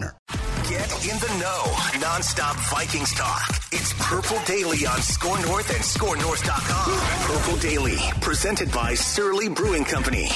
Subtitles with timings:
[0.00, 1.62] Get in the know.
[2.04, 3.48] Nonstop Vikings talk.
[3.72, 7.36] It's Purple Daily on Score North and ScoreNorth.com.
[7.36, 10.28] Purple Daily, presented by Surly Brewing Company.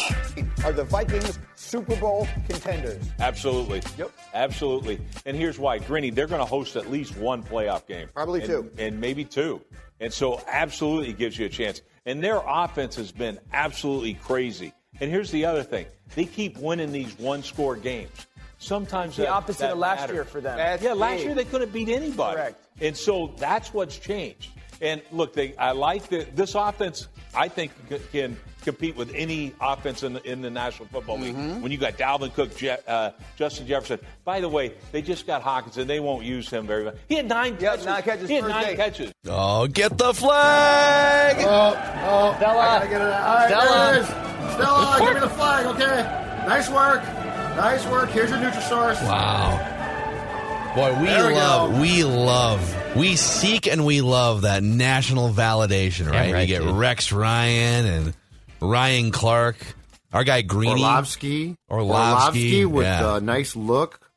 [0.65, 3.05] Are the Vikings Super Bowl contenders?
[3.19, 3.83] Absolutely.
[3.99, 4.11] Yep.
[4.35, 5.01] Absolutely.
[5.27, 5.79] And here's why.
[5.79, 8.09] Grinny, they're going to host at least one playoff game.
[8.15, 8.71] Probably And- two.
[8.79, 9.61] And maybe two.
[10.01, 11.83] And so absolutely gives you a chance.
[12.07, 14.73] And their offense has been absolutely crazy.
[15.01, 15.87] And here's the other thing.
[16.15, 18.11] They keep winning these one score games.
[18.61, 20.15] Sometimes The that- opposite that of last matters.
[20.15, 20.57] year for them.
[20.59, 21.25] That's yeah, last big.
[21.27, 22.37] year they couldn't beat anybody.
[22.37, 22.63] Correct.
[22.81, 24.51] And so that's what's changed.
[24.83, 27.09] And look, they, I like that this offense.
[27.35, 31.35] I think c- can compete with any offense in the, in the National Football League.
[31.37, 31.61] Mm-hmm.
[31.63, 34.01] When you got Dalvin Cook, Je- uh, Justin Jefferson.
[34.25, 36.97] By the way, they just got Hawkins, and they won't use him very much.
[37.09, 37.87] He had nine Yeah, catches.
[37.87, 38.77] nine catches He had nine day.
[38.77, 39.13] catches.
[39.27, 41.37] Oh, get the flag!
[41.41, 42.59] Oh, oh, Stella.
[42.61, 43.05] I gotta get it.
[43.05, 43.93] All right, Stella.
[43.93, 44.55] there it is.
[44.55, 46.47] Stella, give me the flag, okay?
[46.49, 47.03] Nice work.
[47.61, 48.09] Nice work.
[48.09, 49.03] Here's your Nutrisource.
[49.03, 50.73] Wow.
[50.75, 51.81] Boy, we we love, go.
[51.81, 56.33] we love, we seek and we love that national validation, right?
[56.33, 56.75] right, you get dude.
[56.75, 58.15] Rex Ryan and
[58.63, 59.57] Ryan Clark,
[60.11, 60.81] our guy Greeny.
[60.81, 61.55] Orlovsky.
[61.69, 63.17] Orlovsky, with yeah.
[63.17, 64.11] a nice look.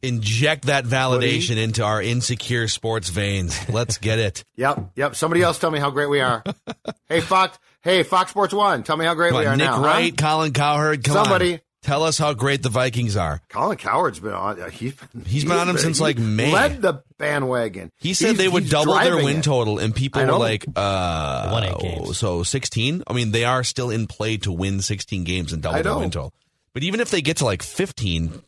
[0.00, 3.68] Inject that validation into our insecure sports veins.
[3.68, 4.44] Let's get it.
[4.56, 5.16] Yep, yep.
[5.16, 6.44] Somebody else tell me how great we are.
[7.08, 7.58] hey, Fox.
[7.82, 8.84] Hey, Fox Sports One.
[8.84, 9.76] Tell me how great Come we on, are Nick now.
[9.78, 9.84] huh?
[9.84, 11.54] Wright, Colin Cowherd, come Somebody.
[11.54, 11.60] on.
[11.86, 13.40] Tell us how great the Vikings are.
[13.48, 14.60] Colin Cowherd's been on.
[14.60, 16.52] uh, He's been, He's been on him since, like, May.
[16.52, 17.92] Led the bandwagon.
[17.96, 19.44] He said He's- they would double their win it.
[19.44, 22.18] total, and people were like, uh, won eight games.
[22.18, 23.04] So 16?
[23.06, 25.96] I mean, they are still in play to win 16 games and double I their
[25.96, 26.34] win total.
[26.74, 28.42] But even if they get to like 15,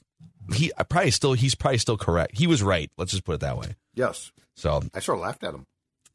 [0.54, 2.36] he probably still he's probably still correct.
[2.36, 2.90] He was right.
[2.98, 3.76] Let's just put it that way.
[3.94, 5.64] Yes, So I sort of laughed at him.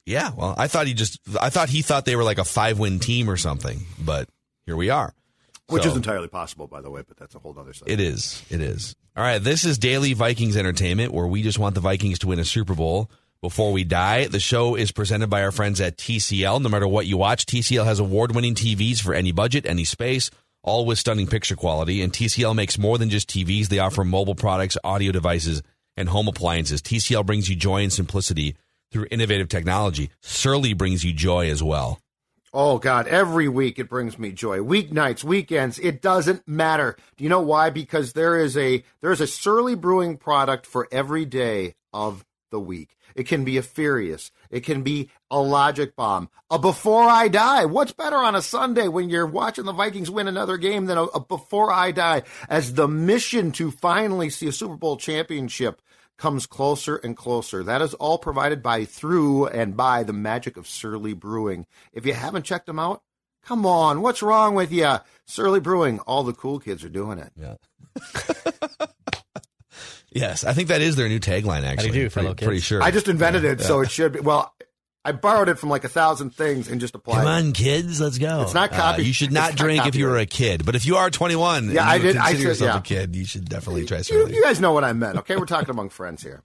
[0.06, 2.80] yeah, well, I thought he just I thought he thought they were like a five
[2.80, 4.28] win team or something, but
[4.66, 5.14] here we are.
[5.74, 8.00] Which So- is entirely possible, by the way, but that's a whole other subject.
[8.00, 8.42] It is.
[8.50, 8.96] It is.
[9.16, 9.40] All right.
[9.44, 12.74] This is Daily Vikings Entertainment, where we just want the Vikings to win a Super
[12.76, 13.10] Bowl
[13.42, 14.26] before we die.
[14.28, 16.60] The show is presented by our friends at TCL.
[16.62, 20.32] No matter what you watch, TCL has award winning TVs for any budget, any space,
[20.64, 22.02] all with stunning picture quality.
[22.02, 25.62] And TCL makes more than just TVs, they offer mobile products, audio devices,
[25.98, 26.82] and home appliances.
[26.82, 28.56] TCL brings you joy and simplicity
[28.92, 30.10] through innovative technology.
[30.22, 32.00] Surly brings you joy as well.
[32.56, 34.60] Oh God, every week it brings me joy.
[34.60, 36.96] Weeknights, weekends, it doesn't matter.
[37.18, 37.72] Do you know why?
[37.72, 42.96] Because there is a there's a Surly Brewing product for every day of the week.
[43.16, 47.66] It can be a Furious, it can be a Logic Bomb, a Before I Die.
[47.66, 51.06] What's better on a Sunday when you're watching the Vikings win another game than a,
[51.06, 52.22] a Before I Die?
[52.48, 55.82] As the mission to finally see a Super Bowl championship
[56.24, 57.66] comes closer and closer.
[57.66, 61.66] That is all provided by through and by the magic of Surly Brewing.
[61.92, 63.04] If you haven't checked them out,
[63.44, 65.00] come on, what's wrong with you?
[65.28, 67.34] Surly Brewing, all the cool kids are doing it.
[67.36, 67.56] Yeah.
[70.14, 71.64] yes, I think that is their new tagline.
[71.64, 72.48] Actually, I do, pretty, fellow kids?
[72.48, 72.82] pretty sure.
[72.82, 74.22] I just invented it, so it should be.
[74.22, 74.53] Well,
[75.06, 77.18] I borrowed it from like a thousand things and just applied.
[77.24, 77.48] Come it.
[77.48, 78.42] on, kids, let's go.
[78.44, 80.76] It's not copy- Uh, you should not not drink if you were a kid, but
[80.76, 82.98] if you are 21, Yeah, I you did- I Consider said- yourself yeah.
[82.98, 83.16] a kid.
[83.16, 85.36] You should definitely try You, you guys know what I meant, okay?
[85.36, 86.42] We're talking among friends here.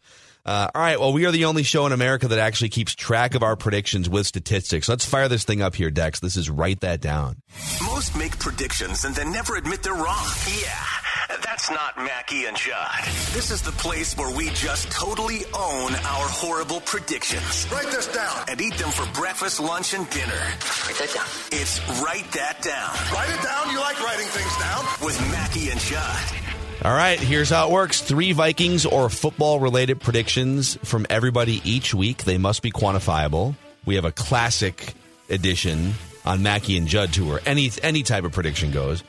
[0.48, 0.98] Uh, all right.
[0.98, 4.08] Well, we are the only show in America that actually keeps track of our predictions
[4.08, 4.88] with statistics.
[4.88, 6.20] Let's fire this thing up here, Dex.
[6.20, 7.42] This is write that down.
[7.84, 10.26] Most make predictions and then never admit they're wrong.
[10.62, 13.04] Yeah, that's not Mackie and Judd.
[13.34, 17.70] This is the place where we just totally own our horrible predictions.
[17.70, 18.46] Write this down.
[18.48, 20.32] And eat them for breakfast, lunch, and dinner.
[20.32, 21.26] Write that down.
[21.52, 22.94] It's Write That Down.
[23.12, 23.70] Write it down.
[23.70, 24.86] You like writing things down?
[25.04, 26.47] With Mackie and Judd.
[26.84, 27.18] All right.
[27.18, 32.24] Here's how it works: three Vikings or football-related predictions from everybody each week.
[32.24, 33.56] They must be quantifiable.
[33.84, 34.94] We have a classic
[35.28, 35.94] edition
[36.24, 37.40] on Mackie and Judd tour.
[37.44, 39.02] Any any type of prediction goes.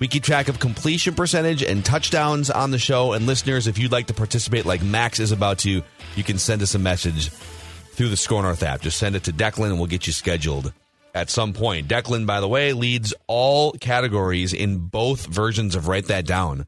[0.00, 3.12] We keep track of completion percentage and touchdowns on the show.
[3.12, 5.82] And listeners, if you'd like to participate like Max is about to,
[6.16, 8.82] you can send us a message through the Score North app.
[8.82, 10.72] Just send it to Declan and we'll get you scheduled
[11.14, 11.88] at some point.
[11.88, 16.66] Declan, by the way, leads all categories in both versions of Write That Down.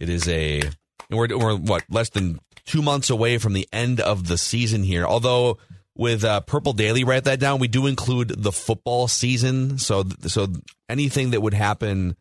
[0.00, 0.62] It is a,
[1.10, 5.04] we're, we're what, less than two months away from the end of the season here.
[5.04, 5.58] Although
[5.96, 9.78] with uh, Purple Daily, Write That Down, we do include the football season.
[9.78, 10.48] So, so
[10.88, 12.16] anything that would happen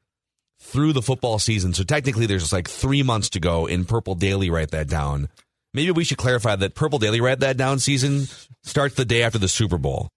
[0.59, 1.73] through the football season.
[1.73, 4.49] So technically, there's like three months to go in Purple Daily.
[4.49, 5.29] Write that down.
[5.73, 8.27] Maybe we should clarify that Purple Daily Write that down season
[8.63, 10.09] starts the day after the Super Bowl.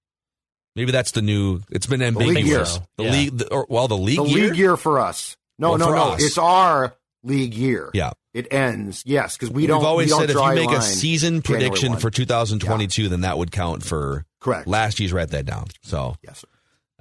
[0.75, 1.61] Maybe that's the new.
[1.71, 2.81] It's been ambiguous.
[2.97, 3.31] The league league, year.
[3.49, 4.49] the, or, well, the league the year.
[4.49, 5.37] league year for us.
[5.59, 6.03] No, Well, no, no.
[6.13, 6.23] us.
[6.25, 7.91] It's our league year.
[7.95, 8.13] Yeah.
[8.35, 9.03] It ends.
[9.07, 9.85] Yes, because we We've don't.
[9.85, 13.53] always we don't said if you make a season prediction for 2022, then that would
[13.53, 14.67] count for Correct.
[14.67, 15.13] last year's.
[15.13, 15.67] Write that down.
[15.83, 16.49] So, Yes, sir.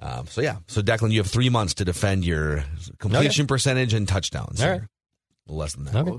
[0.06, 0.56] um, so yeah.
[0.68, 2.64] So Declan, you have three months to defend your
[2.98, 4.60] completion percentage and touchdowns.
[4.60, 4.72] All here.
[4.74, 4.82] right.
[4.82, 4.88] A
[5.50, 5.96] little less than that.
[5.96, 6.18] Okay.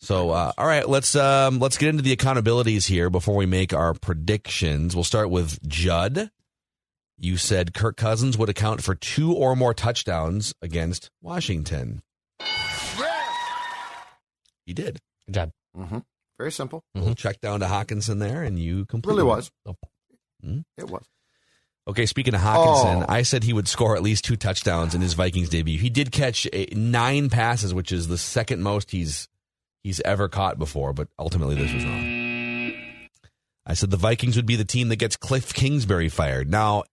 [0.00, 3.72] So, uh, all right, let's um, let's get into the accountabilities here before we make
[3.72, 4.94] our predictions.
[4.94, 6.30] We'll start with Judd.
[7.18, 12.02] You said Kirk Cousins would account for two or more touchdowns against Washington.
[14.66, 15.00] He did.
[15.26, 15.50] Good job.
[15.74, 15.98] hmm
[16.38, 16.82] Very simple.
[16.94, 19.50] Little check down to Hockenson there, and you completely Really was.
[20.42, 20.60] Hmm?
[20.76, 21.04] It was.
[21.86, 23.06] Okay, speaking of Hockenson, Oh.
[23.08, 25.78] I said he would score at least two touchdowns in his Vikings debut.
[25.78, 29.28] He did catch a, nine passes, which is the second most he's
[29.82, 32.72] he's ever caught before, but ultimately this was wrong.
[33.66, 36.50] I said the Vikings would be the team that gets Cliff Kingsbury fired.
[36.50, 36.84] Now,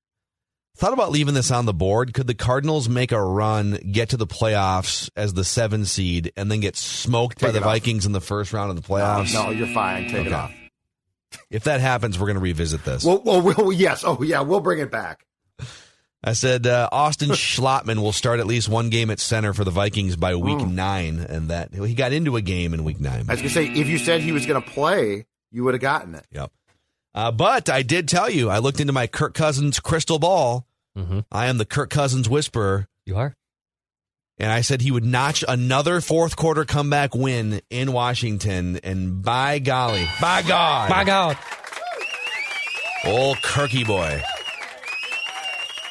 [0.76, 2.14] thought about leaving this on the board.
[2.14, 6.52] Could the Cardinals make a run, get to the playoffs as the seven seed, and
[6.52, 7.66] then get smoked by the off.
[7.66, 9.34] Vikings in the first round of the playoffs?
[9.34, 10.10] No, you're fine.
[10.10, 10.52] Take it off.
[11.50, 13.04] If that happens, we're going to revisit this.
[13.04, 14.04] Well, well, we'll, yes.
[14.06, 14.42] Oh, yeah.
[14.42, 15.26] We'll bring it back.
[16.24, 19.72] I said uh, Austin Schlottmann will start at least one game at center for the
[19.72, 23.26] Vikings by week nine, and that he got into a game in week nine.
[23.28, 26.14] I was gonna say, if you said he was gonna play, you would have gotten
[26.16, 26.26] it.
[26.32, 26.52] Yep.
[27.14, 30.66] Uh, but I did tell you, I looked into my Kirk Cousins crystal ball.
[30.98, 31.20] Mm-hmm.
[31.32, 33.36] I am the Kirk Cousins whisperer, You are.
[34.38, 38.80] and I said he would notch another fourth quarter comeback win in Washington.
[38.84, 41.38] And by golly, by God, by God.
[43.06, 44.22] old Kirky boy.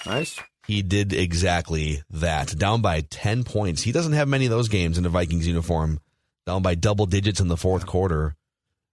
[0.06, 0.38] Nice.
[0.66, 2.56] He did exactly that.
[2.56, 3.82] Down by 10 points.
[3.82, 6.00] He doesn't have many of those games in a Vikings uniform.
[6.46, 8.36] Down by double digits in the fourth quarter.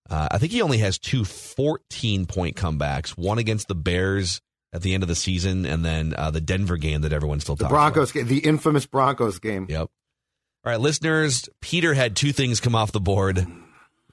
[0.10, 4.42] Uh, I think he only has two 14 point comebacks one against the Bears
[4.74, 7.56] at the end of the season, and then uh, the Denver game that everyone still
[7.56, 7.94] talking about.
[7.94, 9.66] The talks Broncos game, the infamous Broncos game.
[9.70, 9.80] Yep.
[9.80, 13.48] All right, listeners, Peter had two things come off the board.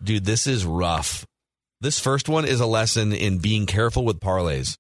[0.02, 1.26] Dude, this is rough.
[1.81, 4.76] This first one is a lesson in being careful with parlays.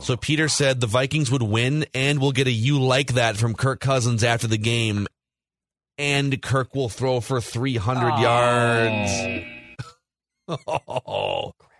[0.00, 3.54] So Peter said the Vikings would win and we'll get a you like that from
[3.54, 5.06] Kirk Cousins after the game.
[5.98, 9.55] And Kirk will throw for 300 yards.
[10.48, 11.72] Oh, crap.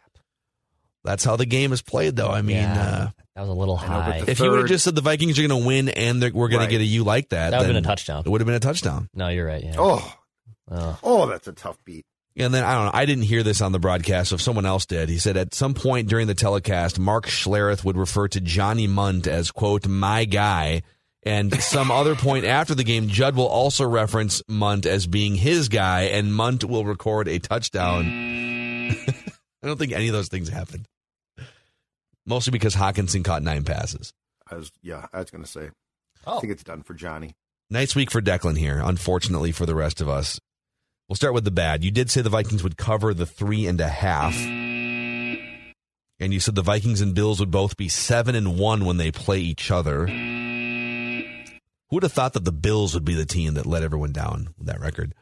[1.04, 2.30] That's how the game is played, though.
[2.30, 4.24] I mean, Yeah, uh, that was a little I know, but high.
[4.26, 6.48] if you would have just said the Vikings are going to win and they're, we're
[6.48, 6.66] going Right.
[6.66, 8.22] to get a you like that, That would've been a touchdown.
[8.26, 9.08] It would have been a touchdown.
[9.14, 9.62] no, you're right.
[9.62, 9.74] Yeah.
[9.78, 10.14] Oh,
[10.68, 10.98] Oh.
[11.04, 12.04] oh, that's a tough beat.
[12.36, 12.90] And then I don't know.
[12.92, 14.30] I didn't hear this on the broadcast.
[14.30, 17.84] So if someone else did, he said at some point during the telecast, Mark Schlereth
[17.84, 20.82] would refer to Johnny Mundt as quote my guy,
[21.22, 25.68] and some other point after the game, Judd will also reference Mundt as being his
[25.68, 28.04] guy, and Mundt will record a touchdown.
[29.62, 30.86] I don't think any of those things happened.
[32.24, 34.12] Mostly because Hockenson caught nine passes.
[34.50, 35.70] I was, yeah, I was gonna say.
[36.26, 36.38] Oh.
[36.38, 37.34] I think it's done for Johnny.
[37.70, 40.40] Nice week for Declan here, unfortunately for the rest of us.
[41.08, 41.84] We'll start with the bad.
[41.84, 44.36] You did say the Vikings would cover the three and a half.
[44.36, 49.12] And you said the Vikings and Bills would both be seven and one when they
[49.12, 50.06] play each other.
[50.06, 54.48] Who would have thought that the Bills would be the team that let everyone down
[54.58, 55.14] with that record?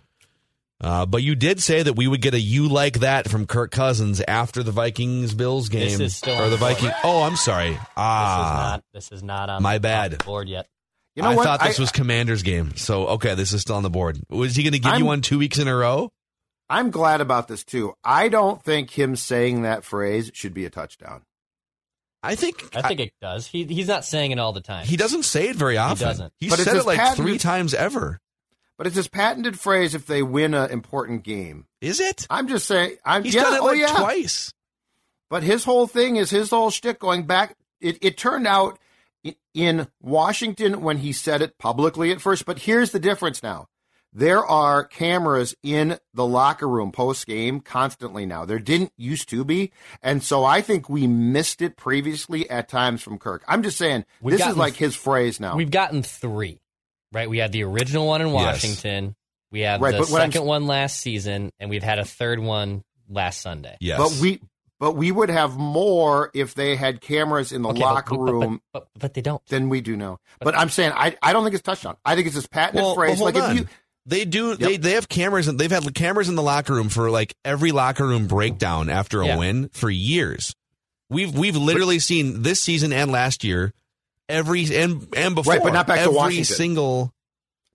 [0.85, 3.71] Uh, but you did say that we would get a you like that from Kirk
[3.71, 5.85] Cousins after the Vikings Bills game.
[5.89, 6.75] This is still or the the board.
[6.75, 6.91] Viking.
[7.03, 7.79] Oh, I'm sorry.
[7.97, 8.85] Ah, This is Ah, not.
[8.93, 9.63] This is not on.
[9.63, 10.11] my off bad.
[10.13, 10.67] the board yet.
[11.17, 11.45] You know I what?
[11.45, 12.77] thought this I- was Commander's game.
[12.77, 14.19] So okay, this is still on the board.
[14.29, 16.11] Was he going to give you I'm- one two weeks in a row?
[16.69, 17.95] I'm glad about this too.
[18.05, 21.23] I don't think him saying that phrase should be a touchdown.
[22.23, 22.75] I think.
[22.75, 23.47] I think it does.
[23.47, 24.87] He he's not saying it all the time.
[24.87, 26.07] he doesn't say it very often.
[26.09, 26.33] doesn't.
[26.41, 28.19] He But said it like patented- three times ever.
[28.77, 31.67] But it's his patented phrase if they win an important game.
[31.81, 32.27] Is it?
[32.29, 32.97] I'm just saying.
[33.05, 33.95] I'm He's yeah, done it oh like yeah.
[33.95, 34.53] twice.
[35.31, 37.57] But his whole thing is his whole shtick going back.
[37.81, 38.79] It, it turned out
[39.55, 42.47] in Washington when he said it publicly at first.
[42.47, 43.67] But here's the difference now.
[44.17, 48.45] There are cameras in the locker room post game constantly now.
[48.45, 49.73] There didn't used to be.
[50.03, 53.43] And so I think we missed it previously at times from Kirk.
[53.49, 55.57] I'm just saying, We've this is like his phrase now.
[55.57, 56.61] We've gotten three.
[57.15, 57.31] Right.
[57.31, 58.35] We had the original one in Yes.
[58.35, 59.15] Washington.
[59.53, 62.41] We have Right, the but I'm- second one last season, and we've had a third
[62.41, 63.77] one last Sunday.
[63.81, 63.99] Yes.
[63.99, 64.41] But we
[64.81, 68.25] but we would have more if they had cameras in the Okay, but- locker but-
[68.27, 69.41] but- room but, but they don't.
[69.49, 70.19] Then we do know.
[70.41, 71.97] But I'm saying I I don't think it's touchdown.
[72.05, 73.19] I think it's this patented well, phrase.
[73.21, 73.51] well, hold like on.
[73.53, 73.69] if you
[74.07, 74.57] They do.
[74.57, 77.71] They they have cameras and they've had cameras in the locker room for like every
[77.73, 79.39] locker room breakdown after a Yeah.
[79.39, 80.55] win for years.
[81.09, 83.73] We've we've literally seen this season and last year
[84.29, 86.45] every and and before Right, but not back to every Washington.
[86.57, 87.15] single.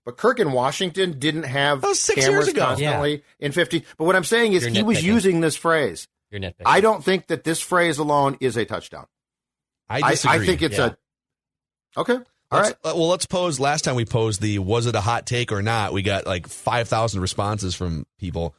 [0.06, 2.64] But Kirk in Washington didn't have That was six cameras years ago.
[2.64, 3.84] constantly in 50.
[3.98, 6.08] But what I'm saying is You're he was using this phrase.
[6.30, 6.62] You're nitpicking.
[6.64, 9.06] I don't think that this phrase alone is a touchdown.
[9.88, 10.36] I I, disagree.
[10.38, 10.90] I think it's Yeah.
[11.96, 12.14] a okay.
[12.14, 12.76] All Let's- right.
[12.92, 13.60] uh, well, let's pose.
[13.60, 15.92] Last time we posed the was it a hot take or not?
[15.92, 18.54] We got like five thousand responses from people.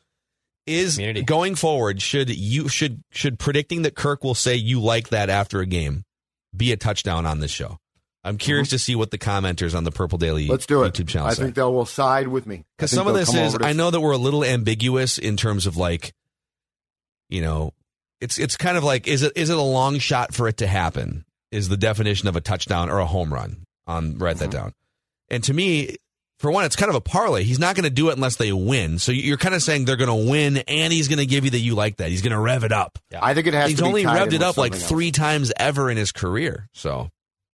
[0.68, 1.24] Is Community.
[1.24, 5.60] going forward should you should should predicting that Kirk will say you like that after
[5.60, 6.04] a game
[6.56, 7.78] be a touchdown on this show?
[8.24, 10.52] I'm curious to see what the commenters on the Purple Daily Mm-hmm.
[10.52, 10.94] Let's do it.
[10.94, 11.44] YouTube channel I say.
[11.44, 12.66] think they will side with me.
[12.78, 15.76] Because some of this is, I know that we're a little ambiguous in terms of
[15.76, 16.14] like,
[17.30, 17.72] you know,
[18.20, 20.68] it's it's kind of like is it is it a long shot for it to
[20.68, 21.26] happen?
[21.52, 23.64] Is the definition of a touchdown or a home run?
[23.88, 24.58] On write that Mm-hmm.
[24.60, 24.74] down.
[25.30, 25.96] And to me,
[26.42, 27.44] for one, it's kind of a parlay.
[27.44, 29.00] He's not going to do it unless they win.
[29.00, 31.52] So you're kind of saying they're going to win, and he's going to give you
[31.52, 32.10] that you like that.
[32.10, 33.00] He's going to rev it up.
[33.22, 34.90] I think it has He's to be only tied revved it up like else.
[34.90, 36.68] three times ever in his career.
[36.74, 37.10] So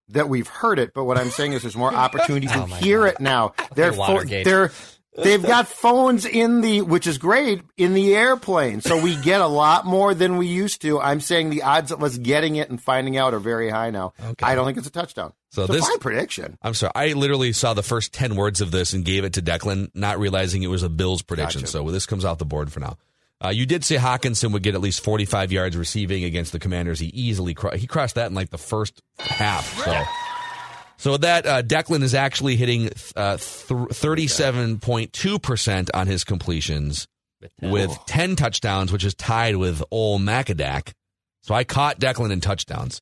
[0.09, 3.01] that we've heard it, but what I'm saying is there's more opportunity to Oh, hear
[3.01, 3.07] God.
[3.09, 3.53] it now.
[3.75, 4.45] They're pho- Watergate.
[4.45, 4.71] they're
[5.17, 9.47] they've got phones in the which is great in the airplane, so we get a
[9.47, 10.99] lot more than we used to.
[11.01, 14.13] I'm saying the odds of us getting it and finding out are very high now.
[14.23, 14.45] Okay.
[14.45, 15.33] I don't think it's a touchdown.
[15.51, 16.57] So it's a this- fine prediction.
[16.61, 16.91] I'm sorry.
[16.95, 20.19] I literally saw the first 10 words of this and gave it to Declan, not
[20.19, 21.61] realizing it was a Bills prediction.
[21.61, 21.71] Gotcha.
[21.71, 22.97] So this comes off the board for now.
[23.43, 26.99] Uh, you did say Hockenson would get at least 45 yards receiving against the Commanders.
[26.99, 29.83] He easily cro- he crossed that in like the first half.
[29.85, 30.03] So,
[30.97, 37.07] so that, uh, Declan is actually hitting uh, th- 37.2 percent on his completions
[37.61, 40.93] with 10 touchdowns, which is tied with Ol Macadac.
[41.43, 43.01] So I caught Declan in touchdowns.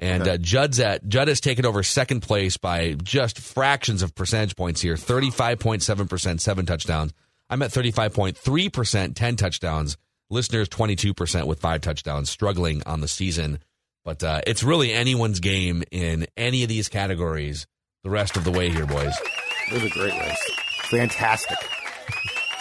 [0.00, 4.56] And uh, Judd's at Judd has taken over second place by just fractions of percentage
[4.56, 4.96] points here.
[4.96, 7.12] Thirty five point seven percent, seven touchdowns.
[7.50, 9.98] I'm at thirty five point three percent, ten touchdowns.
[10.30, 13.58] Listeners twenty two percent with five touchdowns, struggling on the season.
[14.02, 17.66] But uh, it's really anyone's game in any of these categories.
[18.02, 19.14] The rest of the way here, boys.
[19.70, 20.50] It was a great race.
[20.84, 21.58] Fantastic.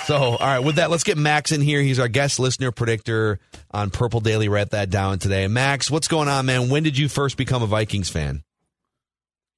[0.10, 1.84] So, all right, with that, let's get Max in here.
[1.84, 3.40] He's our guest listener predictor
[3.70, 4.50] on Purple Daily.
[4.50, 5.46] Write that down today.
[5.46, 6.70] Max, what's going on, man?
[6.70, 8.42] When did you first become a Vikings fan?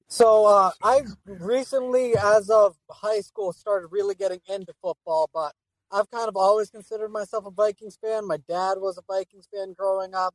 [0.08, 5.54] So uh, I recently, as of high school, started really getting into football, but
[5.90, 8.28] I've kind of always considered myself a Vikings fan.
[8.28, 10.34] My dad was a Vikings fan growing up,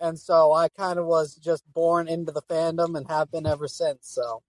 [0.00, 3.68] and so I kind of was just born into the fandom and have been ever
[3.68, 4.08] since.
[4.08, 4.40] So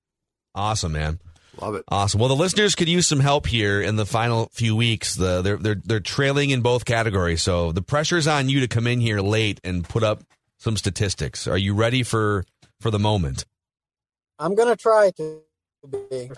[0.56, 1.20] Awesome, man.
[1.62, 1.84] Love it.
[1.90, 2.20] Awesome.
[2.20, 5.16] Well, the listeners could use some help here in the final few weeks.
[5.16, 8.88] The, they're they're they're trailing in both categories, so the pressure's on you to come
[8.88, 10.24] in here late and put up
[10.58, 11.48] some statistics.
[11.48, 12.46] Are you ready for
[12.80, 13.46] for the moment?
[14.38, 15.42] I'm gonna try to
[16.10, 16.32] be.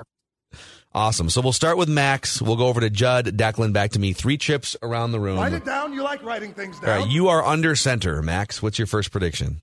[0.93, 1.29] Awesome.
[1.29, 2.41] So we'll start with Max.
[2.41, 4.11] We'll go over to Judd, Declan, back to me.
[4.11, 5.37] Three chips around the room.
[5.37, 5.93] Write it down.
[5.93, 6.89] You like writing things down.
[6.89, 8.61] right, you are under center, Max.
[8.61, 9.61] What's your first prediction?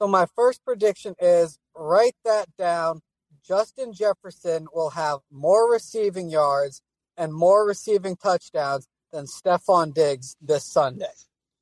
[0.00, 3.00] So my first prediction is write that down.
[3.46, 6.82] Justin Jefferson will have more receiving yards
[7.16, 11.06] and more receiving touchdowns than Stefon Diggs this Sunday.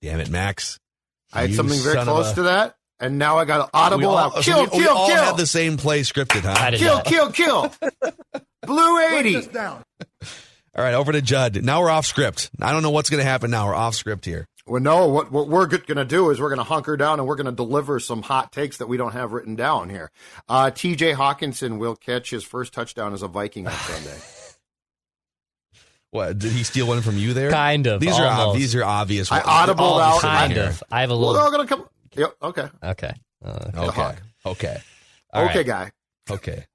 [0.03, 0.79] Damn it, Max.
[1.33, 4.09] I had You something very close a- to that, and now I got an audible
[4.11, 4.35] all, out.
[4.37, 5.17] so Kill, we, we kill, all kill.
[5.25, 6.55] had the same play scripted, huh?
[6.59, 7.73] I did kill, kill, kill.
[8.67, 9.47] Blue 80.
[9.49, 9.83] down.
[10.77, 11.65] All right, over to Judd.
[11.65, 12.51] Now we're off script.
[12.61, 13.67] I don't know what's going to happen now.
[13.67, 14.47] We're off script here.
[14.67, 17.27] Well, no, what, what we're going to do is we're going to hunker down and
[17.27, 20.11] we're going to deliver some hot takes that we don't have written down here.
[20.49, 24.17] Uh, TJ Hockenson will catch his first touchdown as a Viking on Sunday.
[26.13, 27.51] What did he steal one from you there?
[27.53, 29.31] Kind of, These are ob- these are obvious.
[29.31, 29.47] I ones.
[29.79, 30.65] audibled out- Kind here.
[30.71, 30.83] of.
[30.91, 31.89] I have a well, they're all going to come.
[32.17, 32.69] Yep, okay.
[32.83, 33.13] Okay.
[33.45, 33.91] Uh, Okay.
[34.03, 34.17] Hawk.
[34.45, 34.81] Okay.
[35.33, 35.67] All okay, right.
[35.67, 35.93] guy.
[36.29, 36.67] Okay.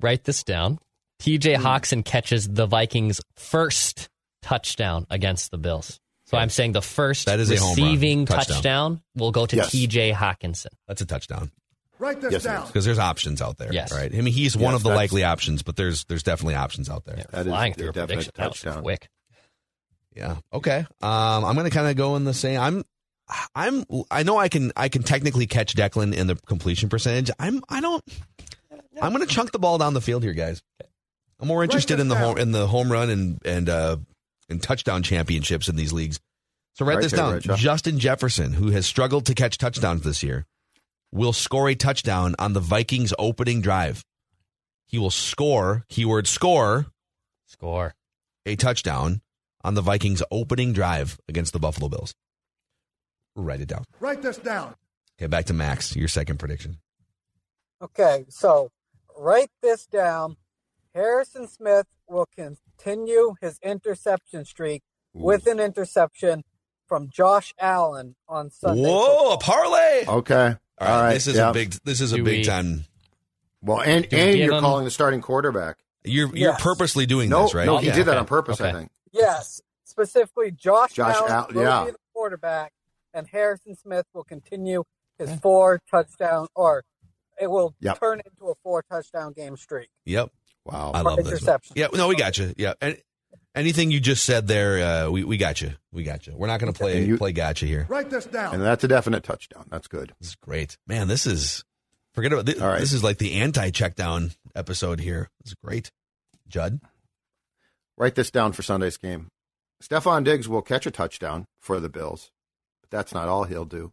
[0.00, 0.80] write this down.
[1.22, 4.08] TJ Hockenson catches the Vikings' first
[4.42, 6.00] touchdown against the Bills.
[6.30, 8.54] So I'm saying the first That is a receiving Touchdown.
[8.54, 9.02] touchdown.
[9.16, 9.70] will go to Yes.
[9.70, 10.68] TJ Hockenson.
[10.86, 11.50] That's a touchdown
[11.98, 12.66] Write this Yes, down.
[12.68, 13.72] because there's options out there.
[13.72, 13.92] Yes.
[13.92, 14.14] Right.
[14.14, 17.04] I mean, he's one Yes, of the likely options, but there's there's definitely options out
[17.04, 17.16] there.
[17.18, 18.32] Yeah, That is flying a through a definite prediction.
[18.36, 18.82] That was touchdown.
[18.84, 19.08] quick.
[20.16, 20.36] Yeah.
[20.52, 20.78] Okay.
[21.02, 22.58] Um, I'm going to kind of go in the same.
[22.60, 22.84] I'm,
[23.54, 27.30] I'm, I know I can, I can technically catch Declan in the completion percentage.
[27.38, 28.02] I'm, I don't.
[29.02, 30.62] I'm going to chunk the ball down the field here, guys.
[31.38, 32.24] I'm more interested in the down.
[32.24, 33.96] home in the home run and and uh
[34.50, 36.18] and touchdown championships in these leagues.
[36.74, 37.32] So write Right this there, down.
[37.46, 40.46] right, Justin Jefferson, who has struggled to catch touchdowns this year,
[41.12, 44.04] will score a touchdown on the Vikings' opening drive.
[44.86, 46.86] he will score, keyword score,
[47.46, 47.94] Score.
[48.46, 49.20] a touchdown
[49.62, 52.14] on the Vikings' opening drive against the Buffalo Bills.
[53.36, 53.84] Write it down.
[54.00, 54.74] Write this down.
[55.18, 55.94] Okay, back to Max.
[55.94, 56.78] Your second prediction.
[57.82, 58.70] Okay, so
[59.18, 60.36] write this down.
[60.94, 64.82] Harrison Smith will continue his interception streak
[65.12, 66.42] with an interception
[66.86, 68.82] from Josh Allen on Sunday.
[68.82, 70.04] Whoa, a parlay!
[70.06, 70.56] Okay.
[70.80, 71.50] All right, this is yeah.
[71.50, 71.72] a big.
[71.84, 72.84] This is a Do big we- time.
[73.62, 75.76] Well, and Do we and give you're him- calling the starting quarterback.
[76.02, 76.62] You're you're Yes.
[76.62, 77.66] purposely doing No, this, right?
[77.66, 78.18] no, he Yeah, did that okay.
[78.20, 78.60] on purpose.
[78.60, 78.78] I Okay.
[78.78, 78.90] think.
[79.12, 81.84] Yes, specifically Josh, Josh Allen Al- will yeah.
[81.84, 82.72] be the quarterback,
[83.12, 84.84] and Harrison Smith will continue
[85.18, 86.84] his four touchdown, or
[87.38, 87.98] it will Yep.
[88.00, 89.90] turn into a four touchdown game streak.
[90.06, 90.30] Yep,
[90.64, 90.92] Wow.
[90.94, 91.28] I love this.
[91.28, 91.74] interception.
[91.76, 92.52] Yeah, no, we got you.
[92.56, 92.96] Yeah, and
[93.54, 95.72] anything you just said there, uh, we we got you.
[95.92, 96.34] We got you.
[96.36, 97.86] We're not going to play And you- play gotcha here.
[97.88, 98.54] Write this down.
[98.54, 99.66] And that's a definite touchdown.
[99.70, 100.12] That's good.
[100.20, 101.08] This is great, man.
[101.08, 101.64] This is
[102.14, 102.60] forget about this.
[102.60, 102.80] All right.
[102.80, 105.30] This is like the anti checkdown episode here.
[105.42, 105.90] This is great,
[106.48, 106.80] Judd.
[107.96, 109.28] Write this down for Sunday's game.
[109.82, 112.30] Stefon Diggs will catch a touchdown for the Bills,
[112.82, 113.92] but that's not all he'll do.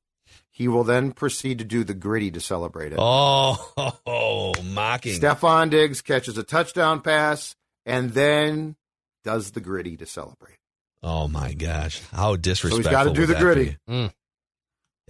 [0.57, 2.97] He will then proceed to do the gritty to celebrate it.
[2.99, 5.19] Oh, mocking.
[5.19, 8.75] Stefon Diggs catches a touchdown pass and then
[9.23, 10.57] does the gritty to celebrate.
[11.03, 12.83] Oh my gosh, how disrespectful!
[12.83, 13.77] So he's gotta do the gritty.
[13.87, 14.11] Mm.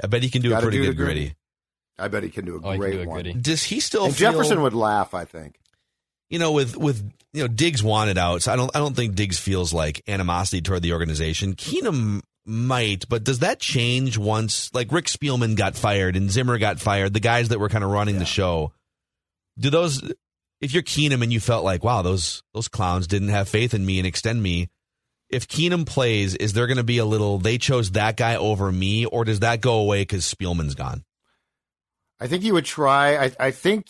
[0.03, 1.19] I bet he can do a pretty do good gritty.
[1.21, 1.35] gritty.
[1.97, 3.21] I bet he can do a Oh, great do a one.
[3.23, 3.33] gritty.
[3.39, 4.03] Does he still?
[4.05, 5.57] And feel- Jefferson would laugh, I think.
[6.29, 9.15] you know, with with you know Diggs wanted out, so I don't I don't think
[9.15, 11.55] Diggs feels like animosity toward the organization.
[11.55, 16.79] Keenum might, but does that change once like Rick Spielman got fired and Zimmer got
[16.79, 17.13] fired?
[17.13, 18.71] The guys that were kind of running the show,
[19.59, 20.01] do those?
[20.61, 23.85] If you're Keenum and you felt like, wow, those those clowns didn't have faith in
[23.85, 24.69] me and extend me.
[25.29, 27.37] If Keenum plays, is there going to be a little?
[27.37, 31.03] They chose that guy over me, or does that go away because Spielman's gone?
[32.19, 33.17] I think he would try.
[33.25, 33.87] I, I think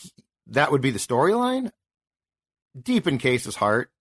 [0.47, 1.71] that would be the storyline.
[2.81, 3.91] Deep in Case's heart,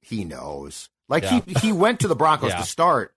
[0.00, 0.88] he knows.
[1.08, 2.58] Like he he went to the Broncos Yeah.
[2.60, 3.14] to start,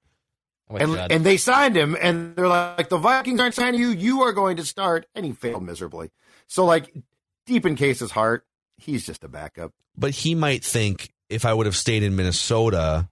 [0.70, 1.12] I'm and Judd.
[1.12, 3.90] and they signed him, and they're like, the Vikings aren't signing you.
[3.90, 6.10] You are going to start, and he failed miserably.
[6.48, 6.92] So like,
[7.46, 8.46] deep in Case's heart,
[8.78, 9.72] he's just a backup.
[9.98, 13.08] But he might think if I would have stayed in Minnesota,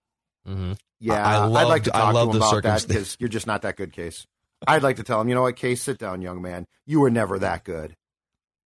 [0.48, 0.78] Mhm.
[1.00, 2.88] Yeah, I I would like to loved- I talk to love him the about that
[2.88, 4.26] because you're just not that good, Case.
[4.66, 6.66] I'd like to tell him, you know what, Case, sit down, young man.
[6.86, 7.96] You were never that good.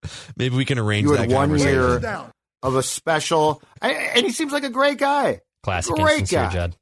[0.37, 2.31] maybe we can arrange You that had one year- Write this down.
[2.63, 5.41] Of a special, and and he seems like a great guy.
[5.63, 6.51] Classic Great instance here, guy.
[6.51, 6.75] Judd.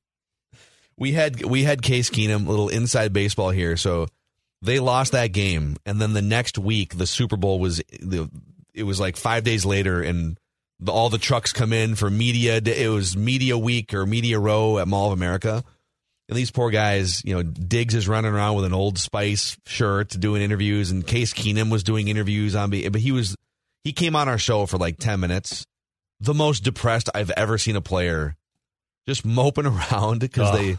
[0.97, 3.75] We had we had Case Keenum, little inside baseball here.
[3.77, 4.08] So
[4.62, 8.29] they lost that game, and then the next week the Super Bowl was the
[8.73, 10.38] it was like five days later, and
[10.79, 12.62] the, all the trucks come in for media.
[12.63, 15.63] It was media week or media row at Mall of America,
[16.27, 20.10] and these poor guys, you know, Diggs is running around with an Old Spice shirt
[20.10, 23.36] doing interviews, and Case Keenum was doing interviews on, be- but he was
[23.84, 25.65] he came on our show for like ten minutes.
[26.21, 28.36] The most depressed I've ever seen a player,
[29.08, 30.56] just moping around because Ugh.
[30.56, 30.78] they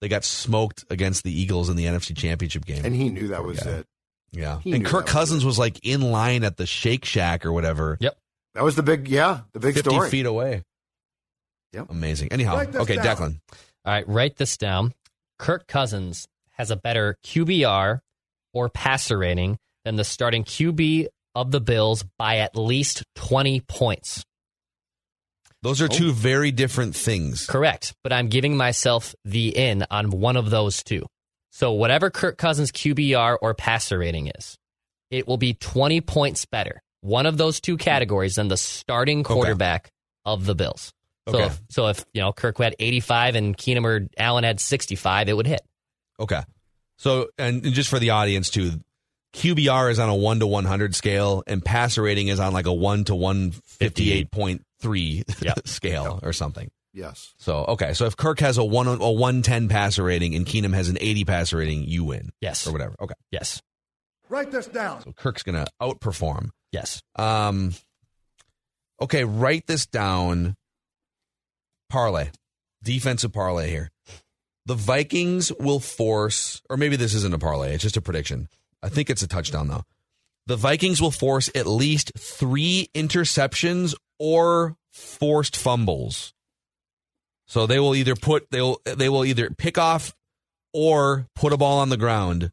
[0.00, 2.84] they got smoked against the Eagles in the NFC Championship game.
[2.84, 3.70] And he knew that was guy.
[3.70, 3.86] it.
[4.32, 5.46] yeah, he and knew Kirk that was Cousins it.
[5.46, 8.16] was like in line at the Shake Shack or whatever, Yep.
[8.54, 10.08] That was the big, yeah, the big fifty story.
[10.10, 10.62] feet away.
[11.72, 11.90] Yep.
[11.90, 12.32] amazing.
[12.32, 13.04] Anyhow, okay, down.
[13.04, 13.40] Declan.
[13.84, 14.94] All right, write this down.
[15.38, 18.00] Kirk Cousins has a better QBR
[18.54, 24.24] or passer rating than the starting QB of the Bills by at least 20 points.
[25.62, 25.86] Those Oh.
[25.86, 26.12] are two oh.
[26.12, 27.46] very different things.
[27.46, 31.06] Correct, but I'm giving myself the in on one of those two.
[31.50, 34.56] So whatever Kirk Cousins QBR or passer rating is,
[35.10, 36.82] it will be 20 points better.
[37.00, 39.90] One of those two categories than the starting quarterback
[40.24, 40.92] of the Bills.
[41.28, 41.46] So, Okay.
[41.46, 45.32] if, so if you know Kirk had 85 and Keenum or Allen had 65, it
[45.36, 45.60] would hit.
[46.20, 46.42] Okay,
[46.98, 48.80] so and just for the audience too,
[49.36, 52.66] QBR is on a one to one hundred scale, and passer rating is on like
[52.66, 55.60] a one to one fifty eight point three Yep.
[55.68, 56.70] scale or something.
[56.92, 57.34] Yes.
[57.38, 60.72] So okay, so if Kirk has a one a one ten passer rating and Keenum
[60.74, 62.66] has an eighty passer rating, you win Yes.
[62.66, 62.94] or whatever.
[63.00, 63.60] Okay, Yes.
[64.28, 65.02] Write this down.
[65.02, 66.48] so Kirk's gonna outperform.
[66.72, 67.00] Yes.
[67.16, 67.74] Um,
[69.00, 70.54] okay, write this down.
[71.90, 72.30] Parlay,
[72.82, 73.90] defensive parlay here.
[74.64, 78.48] The Vikings will force, or maybe this isn't a parlay, it's just a prediction.
[78.86, 79.82] I think it's a touchdown though.
[80.46, 86.32] The Vikings will force at least three interceptions or forced fumbles.
[87.46, 90.14] So they will either put they'll they will either pick off
[90.72, 92.52] or put a ball on the ground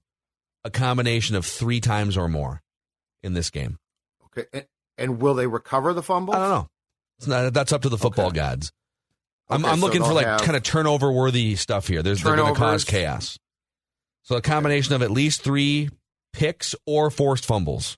[0.64, 2.62] a combination of three times or more
[3.22, 3.78] in this game.
[4.26, 4.48] Okay.
[4.52, 4.66] And,
[4.98, 6.34] and will they recover the fumble?
[6.34, 6.70] I don't know.
[7.20, 8.38] It's not, that's up to the football Okay.
[8.38, 8.72] gods.
[9.50, 12.02] I'm, Okay, I'm so looking for like kind of turnover worthy stuff here.
[12.02, 13.38] There's they're going to cause chaos.
[14.24, 15.90] So a combination of at least three
[16.34, 17.98] picks or forced fumbles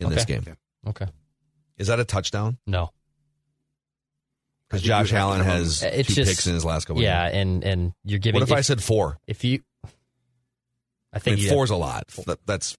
[0.00, 0.44] in this game.
[0.86, 1.06] Okay.
[1.78, 2.58] Is that a touchdown?
[2.66, 2.90] No.
[4.68, 7.02] Because Josh you Allen has Uh, It's two just- picks in his last couple.
[7.02, 7.36] Yeah, games.
[7.36, 8.40] and and you're giving.
[8.40, 9.18] What if, I said four?
[9.26, 9.62] if you?
[9.84, 9.88] I
[11.14, 12.08] I think mean, you- four's a lot.
[12.26, 12.76] That, that's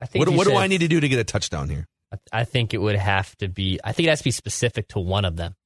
[0.00, 0.30] I think what.
[0.30, 1.86] you What do I need to do to get a touchdown here?
[2.12, 3.80] I- I think it would have to be.
[3.82, 5.56] I think it has to be specific to one of them.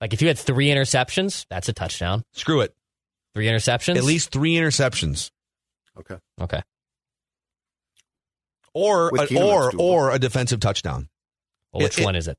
[0.00, 2.22] Like if you had three interceptions, that's a touchdown.
[2.32, 2.74] Screw it.
[3.34, 5.30] Three interceptions, At least three interceptions,
[6.00, 6.16] Okay.
[6.40, 6.62] Okay.
[8.74, 11.08] or a, Keenum, or or a defensive touchdown.
[11.72, 12.38] Well, which It- it- one is it?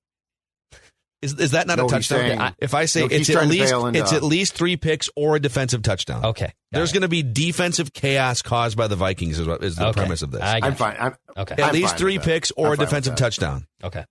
[1.22, 2.20] Is is that not No, a touchdown?
[2.20, 4.78] saying- I- if I say No, it's at least bail into- it's at least three
[4.78, 6.24] picks or a defensive touchdown.
[6.24, 6.54] Okay.
[6.72, 9.38] There's going to be defensive chaos caused by the Vikings.
[9.38, 10.00] Is what is the Okay.
[10.00, 10.42] premise of this?
[10.42, 10.96] I got I'm fine.
[10.98, 11.56] I'm, Okay.
[11.56, 13.68] at I'm least fine three picks or I'm a defensive touchdown.
[13.84, 14.06] Okay.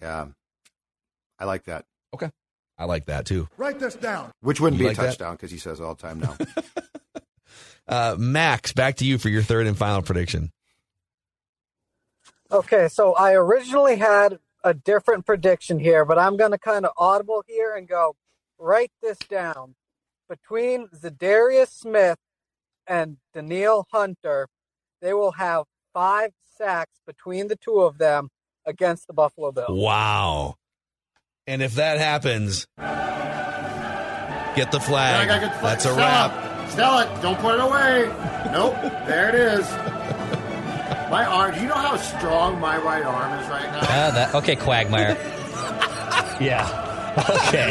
[0.00, 0.26] Yeah.
[1.40, 1.86] I like that.
[2.14, 2.30] Okay.
[2.78, 3.48] I like that too.
[3.56, 4.30] Write this down.
[4.40, 6.36] Which wouldn't You be like a touchdown because he says all the time now.
[7.86, 10.50] Uh, Max, back to you for your third and final prediction.
[12.50, 16.92] Okay, so I originally had a different prediction here, but I'm going to kind of
[16.96, 18.16] audible here and go
[18.58, 19.74] write this down.
[20.28, 22.18] Between Za'Darius Smith
[22.86, 24.48] and Danielle Hunter,
[25.02, 28.30] they will have five sacks between the two of them
[28.64, 29.68] against the Buffalo Bills.
[29.78, 30.54] Wow.
[31.46, 35.28] And if that happens, get the flag.
[35.28, 36.43] I got good- That's a wrap.
[36.74, 36.76] It.
[36.76, 37.22] Sell it.
[37.22, 38.06] Don't put it away.
[38.52, 38.74] Nope.
[39.06, 39.70] there it is.
[41.10, 41.54] My arm.
[41.54, 43.78] Do you know how strong my right arm is right now?
[43.80, 45.10] Uh, that, okay, Quagmire.
[46.40, 47.14] yeah.
[47.16, 47.70] Okay.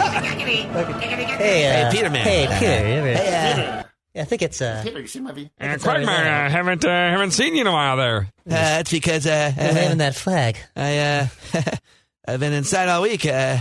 [1.38, 2.22] Hey, uh, Peterman.
[2.22, 3.18] Hey, Peter.
[3.18, 3.84] Hey, uh,
[4.16, 5.50] I think it's uh, Peter, you see my V?
[5.60, 8.28] I think it's already haven't uh, haven't seen you in a while there.
[8.50, 10.58] Uh, it's because uh, We're waving that flag.
[10.76, 11.28] I uh,
[12.28, 13.26] I've been inside all week.
[13.26, 13.58] Uh,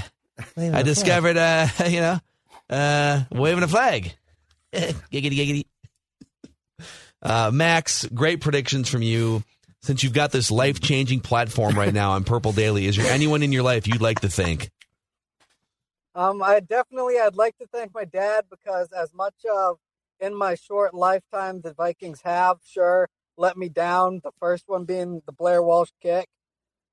[0.57, 2.19] Waving I discovered, uh, you know,
[2.71, 4.13] uh, waving a flag.
[5.13, 5.65] giggity, giggity.
[7.23, 9.45] Uh, Max, great predictions from you.
[9.83, 13.43] Since you've got this life changing platform right now on Purple Daily, is there anyone
[13.43, 14.71] in your life you'd like to thank?
[16.15, 19.79] Um, I definitely, I'd like to thank my dad because as much of
[20.21, 24.21] in my short lifetime the Vikings have, sure, let me down.
[24.23, 26.29] The first one being the Blair Walsh kick,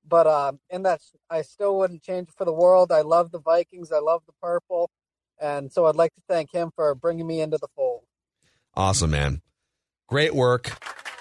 [0.06, 2.90] but um, in that I still wouldn't change it for the world.
[2.90, 3.92] I love the Vikings.
[3.92, 4.90] I love the purple,
[5.40, 8.02] and so I'd like to thank him for bringing me into the fold.
[8.74, 9.42] Awesome, man.
[10.08, 10.72] Great work.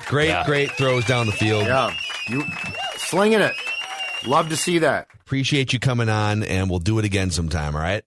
[0.08, 0.46] Great, Yeah.
[0.46, 1.66] great throws down the field.
[1.66, 1.94] Yeah.
[2.28, 2.44] You
[2.98, 3.54] slinging it.
[4.26, 5.08] Love to see that.
[5.22, 8.04] Appreciate you coming on, and we'll do it again sometime, all right?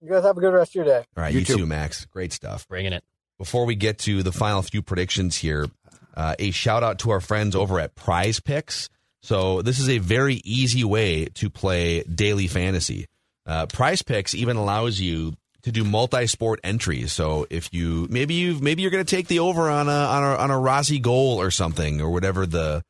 [0.00, 1.04] You guys have a good rest of your day.
[1.16, 1.56] All right, You you, too.
[1.58, 2.04] too, Max.
[2.06, 2.68] Great stuff.
[2.68, 3.04] Bringing it.
[3.38, 5.66] Before we get to the final few predictions here,
[6.14, 8.88] uh, a shout out to our friends over at Prize Picks.
[9.22, 13.06] So this is a very easy way to play daily fantasy.
[13.46, 17.12] Uh, Picks even allows you to do multi-sport entries.
[17.12, 20.22] So if you maybe you maybe you're going to take the over on a on
[20.22, 22.82] a on a Rossi goal or something or whatever the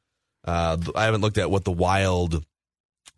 [0.44, 2.44] uh, I haven't looked at what the wild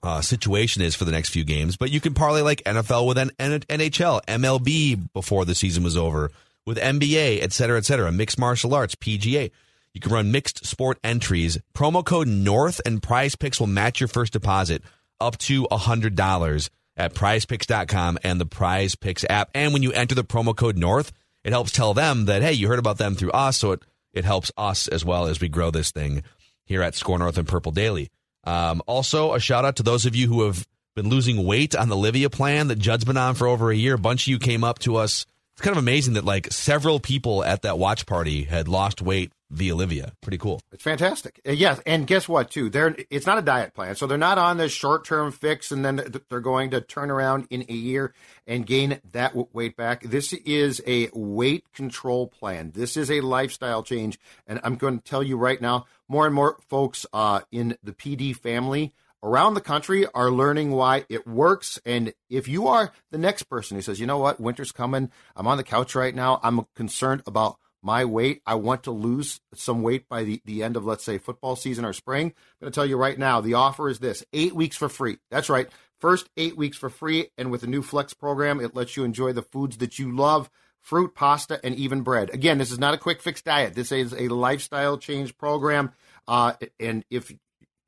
[0.03, 3.19] uh, situation is for the next few games, but you can parlay like NFL with
[3.19, 6.31] N- N- NHL, MLB before the season was over,
[6.65, 9.51] with NBA, et cetera, et cetera, mixed martial arts, PGA.
[9.95, 11.59] You can run mixed sport entries.
[11.75, 14.83] Promo code North and Prize Picks will match your first deposit
[15.21, 19.51] up to $100 at prizepicks.com and the Prize Picks app.
[19.55, 21.13] And when you enter the promo code North,
[21.45, 23.59] it helps tell them that, hey, you heard about them through us.
[23.59, 23.83] So it,
[24.13, 26.23] it helps us as well as we grow this thing
[26.65, 28.11] here at Score North and Purple Daily.
[28.45, 31.89] Um, also, a shout out to those of you who have been losing weight on
[31.89, 33.95] the Livea plan that Judd's been on for over a year.
[33.95, 35.27] A bunch of you came up to us.
[35.53, 39.33] It's kind of amazing that like several people at that watch party had lost weight
[39.51, 40.13] via Olivia.
[40.21, 40.61] Pretty cool.
[40.73, 41.41] It's fantastic.
[41.47, 42.51] Uh, yes, and guess what?
[42.51, 45.71] Too, they're it's not a diet plan, so they're not on this short term fix,
[45.71, 48.15] and then they're going to turn around in a year
[48.47, 50.03] and gain that weight back.
[50.03, 52.73] This is a weight control plan.
[52.75, 56.35] This is a lifestyle change, and I'm going to tell you right now, more and
[56.35, 61.81] more folks uh, in the PD family around the country are learning why it works.
[61.85, 65.49] And if you are the next person who says, you know what, winter's coming, I'm
[65.49, 68.43] on the couch right now, I'm concerned about my weight.
[68.45, 71.85] I want to lose some weight by the, the end of, let's say, football season
[71.85, 72.27] or spring.
[72.27, 75.19] I'm going to tell you right now the offer is this eight weeks for free.
[75.31, 75.69] That's right.
[76.01, 77.29] First eight weeks for free.
[77.39, 80.51] And with the new Flex program, it lets you enjoy the foods that you love
[80.83, 82.31] fruit, pasta, and even bread.
[82.35, 83.75] Again, this is not a quick fix diet.
[83.75, 85.93] This is a lifestyle change program.
[86.27, 87.33] Uh, and if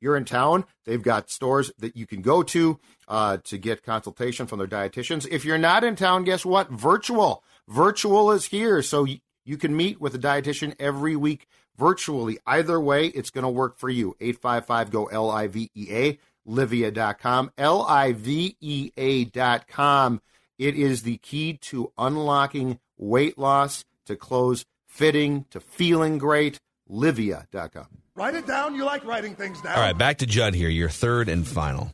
[0.01, 4.47] you're in town, they've got stores that you can go to uh, to get consultation
[4.47, 5.27] from their dietitians.
[5.29, 6.69] If you're not in town, guess what?
[6.69, 7.43] Virtual.
[7.67, 8.81] Virtual is here.
[8.81, 9.05] So
[9.49, 12.37] you can meet with a dietitian every week virtually.
[12.45, 14.15] Either way, it's going to work for you.
[14.19, 20.21] 855 go L I V E A, Livea.com, L I V E A.com.
[20.59, 26.59] It is the key to unlocking weight loss, to clothes fitting, to feeling great.
[26.87, 27.87] Livea.com.
[28.15, 28.75] Write it down.
[28.75, 29.75] You like writing things down.
[29.75, 30.69] All right, back to Judd here.
[30.69, 31.91] Your third and final.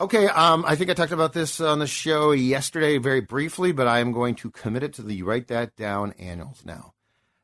[0.00, 3.88] Okay, um, I think I talked about this on the show yesterday very briefly, but
[3.88, 6.94] I am going to commit it to the write that down annuals now.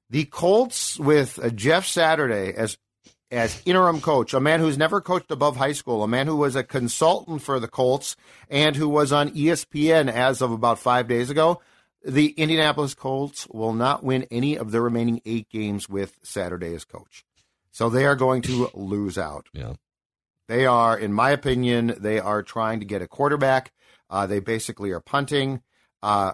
[0.08, 2.78] The Colts with uh, Jeff Saturday as
[3.32, 6.54] as interim coach, a man who's never coached above high school, a man who was
[6.54, 8.14] a consultant for the Colts
[8.48, 11.60] and who was on ESPN as of about five days ago.
[12.04, 16.84] The Indianapolis Colts will not win any of the remaining eight games with Saturday as
[16.84, 17.24] coach.
[17.72, 19.48] So they are going to lose out.
[19.52, 19.72] Yeah.
[20.48, 23.72] They are, in my opinion, they are trying to get a quarterback.
[24.10, 25.62] Uh, they basically are punting.
[26.02, 26.32] Uh,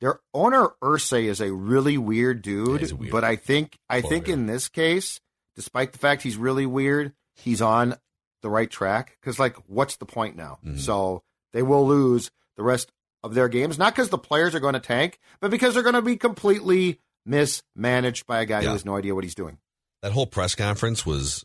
[0.00, 3.12] their owner Irsay is a really weird dude, weird.
[3.12, 4.32] but I think I think guy.
[4.32, 5.20] in this case,
[5.56, 7.96] despite the fact he's really weird, he's on
[8.42, 9.16] the right track.
[9.20, 10.58] Because like, what's the point now?
[10.64, 10.78] Mhm.
[10.80, 12.90] So they will lose the rest
[13.22, 15.94] of their games, not because the players are going to tank, but because they're going
[15.94, 18.68] to be completely mismanaged by a guy Yeah.
[18.68, 19.58] who has no idea what he's doing.
[20.02, 21.44] That whole press conference was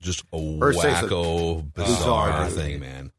[0.00, 2.58] just a Irsay's a wacko, bizarre bizarre dude.
[2.58, 3.12] thing, man.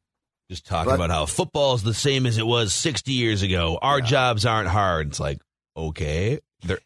[0.49, 3.77] Just talking But- about how football is the same as it was 60 years ago.
[3.81, 4.05] Our Yeah.
[4.05, 5.07] jobs aren't hard.
[5.09, 5.41] It's like,
[5.75, 6.79] okay, they're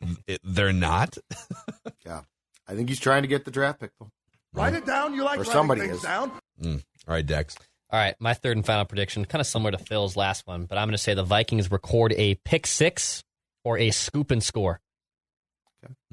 [0.43, 1.17] they're not.
[2.06, 2.21] Yeah,
[2.67, 3.91] I think he's trying to get the draft pick.
[3.99, 4.10] Though.
[4.54, 5.13] Write it down.
[5.13, 6.01] You like Or writing somebody things is.
[6.01, 6.32] down.
[6.62, 6.84] Mm.
[7.08, 7.56] All right, Dex.
[7.91, 10.77] All right, my third and final prediction, kind of similar to Phil's last one, but
[10.77, 13.23] I'm going to say the Vikings record a pick six
[13.63, 14.80] or a scoop and score.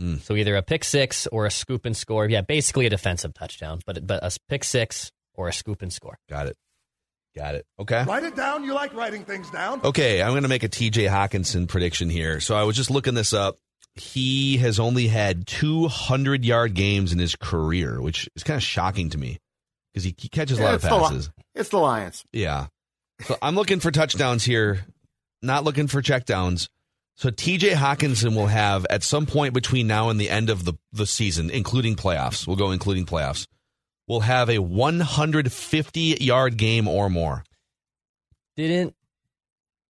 [0.01, 0.21] Mm.
[0.21, 2.29] So either a pick six or a scoop and score.
[2.29, 6.19] Yeah, basically a defensive touchdown, but but a pick six or a scoop and score.
[6.29, 6.57] Got it.
[7.37, 7.67] Got it.
[7.79, 8.03] Okay.
[8.05, 8.65] Write it down.
[8.65, 9.81] You like writing things down.
[9.85, 12.41] Okay, I'm going to make a TJ Hockenson prediction here.
[12.41, 13.59] So I was just looking this up.
[13.95, 19.11] He has only had 200 yard games in his career, which is kind of shocking
[19.11, 19.39] to me
[19.93, 21.31] because he, he catches a lot of it's, the, passes.
[21.55, 22.25] it's the Lions.
[22.33, 22.67] Yeah.
[23.23, 24.85] So I'm looking for touchdowns here,
[25.43, 26.69] not looking for checkdowns.
[27.19, 30.75] So TJ Hockenson will have at some point between now and the end of the,
[30.93, 33.49] the season, including playoffs, we'll go including playoffs,
[34.07, 37.43] will have a 150 yard game or more.
[38.57, 38.95] Didn't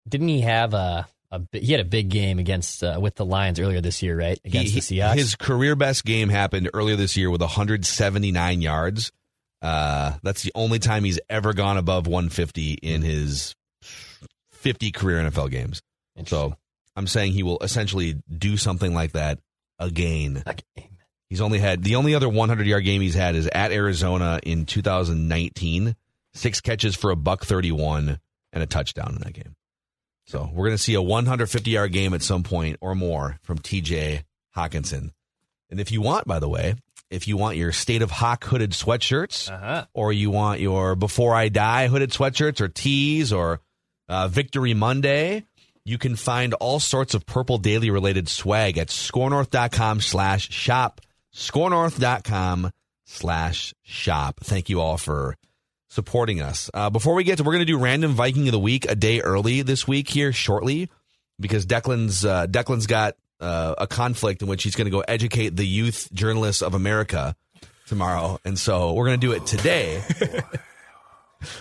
[0.08, 3.60] didn't he have a, a he had a big game against uh, with the Lions
[3.60, 4.40] earlier this year, right?
[4.42, 5.16] Against He- the Seahawks.
[5.16, 9.12] His career best game happened earlier this year with 179 yards.
[9.60, 13.54] Uh, that's the only time he's ever gone above 150 in his
[14.52, 15.82] 50 career NFL games.
[16.24, 16.56] So
[16.98, 19.38] I'm saying he will essentially do something like that
[19.78, 20.42] again.
[20.46, 20.90] Okay.
[21.30, 24.66] He's only had the only other 100 yard game he's had is at Arizona in
[24.66, 25.94] 2019.
[26.34, 28.18] Six catches for a buck 31
[28.52, 29.54] and a touchdown in that game.
[30.26, 33.58] So we're going to see a 150 yard game at some point or more from
[33.58, 34.24] TJ
[34.56, 35.10] Hockenson.
[35.70, 36.74] And if you want, by the way,
[37.10, 39.86] if you want your State of Hawk hooded sweatshirts, Uh-huh.
[39.94, 43.60] or you want your Before I Die hooded sweatshirts, or tees, or
[44.08, 45.44] uh, Victory Monday,
[45.88, 51.00] you can find all sorts of Purple Daily related swag at scorenorth.com slash shop.
[51.34, 52.70] Scorenorth.com
[53.06, 54.40] slash shop.
[54.40, 55.36] Thank you all for
[55.88, 56.70] supporting us.
[56.74, 58.94] Uh, before we get to, we're going to do random Viking of the week a
[58.94, 60.90] day early this week here shortly
[61.40, 65.56] because Declan's uh, Declan's got uh, a conflict in which he's going to go educate
[65.56, 67.34] the youth journalists of America
[67.86, 70.02] tomorrow, and so we're going to do it today.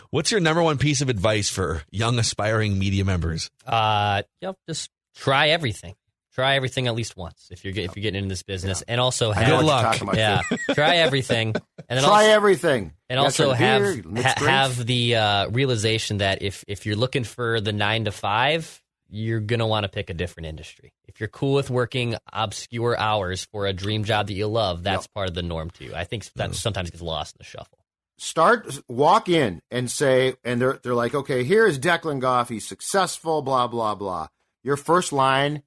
[0.09, 3.49] What's your number one piece of advice for young aspiring media members?
[3.65, 5.95] Uh, you know, just try everything.
[6.33, 9.01] Try everything at least once if you're get- if you're getting into this business, and
[9.01, 9.97] also I have know luck.
[10.13, 10.41] yeah,
[10.75, 11.55] try everything,
[11.89, 12.93] and then Try also, everything.
[13.09, 17.59] and also have beer, ha- have the uh, realization that if if you're looking for
[17.59, 20.93] the nine to five, you're gonna want to pick a different industry.
[21.07, 25.07] If you're cool with working obscure hours for a dream job that you love, that's
[25.07, 25.91] part of the norm too.
[25.95, 27.76] I think that sometimes gets lost in the shuffle.
[28.17, 32.67] Start walk in and say and they're they're like okay here is Declan Goff he's
[32.67, 34.27] successful blah blah blah
[34.63, 35.61] your first line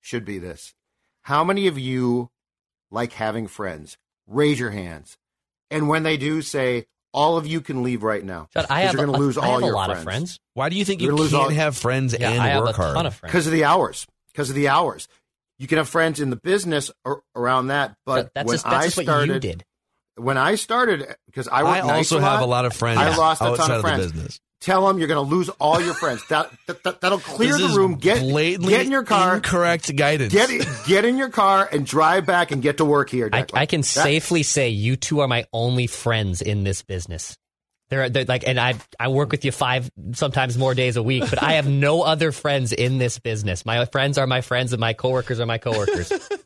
[0.00, 0.74] should be this
[1.22, 2.30] how many of you
[2.90, 5.16] like having friends raise your hands
[5.70, 8.86] and when they do say all of you can leave right now But I 'Cause
[8.86, 9.98] have, you're going to a- lose I all have a your lot friends.
[10.00, 10.40] of friends.
[10.54, 12.48] Why do you think You're you gonna lose can't all- have friends Yeah, and I
[12.48, 12.94] have work a hard?
[12.96, 13.32] ton of friends.
[13.32, 15.08] because of the hours because of the hours
[15.58, 18.64] you can have friends in the business or, around that but That- that's when just,
[18.64, 19.64] that's I just what started you did.
[20.18, 22.98] When I started because I I nights also a lot, have a lot of friends
[22.98, 24.12] I lost a ton of of friends.
[24.12, 24.40] business.
[24.60, 26.26] Tell them you're going to lose all your friends.
[26.30, 27.94] That, that, that that'll clear This the room.
[27.94, 29.36] Get blatantly get in your car.
[29.36, 30.32] incorrect guidance.
[30.32, 30.50] Get
[30.86, 33.30] get in your car and drive back and get to work here.
[33.32, 37.38] I, I can That- safely say you two are my only friends in this business.
[37.90, 41.24] They're, they're like, and I I work with you five, sometimes more days a week,
[41.30, 43.64] but I have no other friends in this business.
[43.64, 46.12] My friends are my friends, and my coworkers are my coworkers.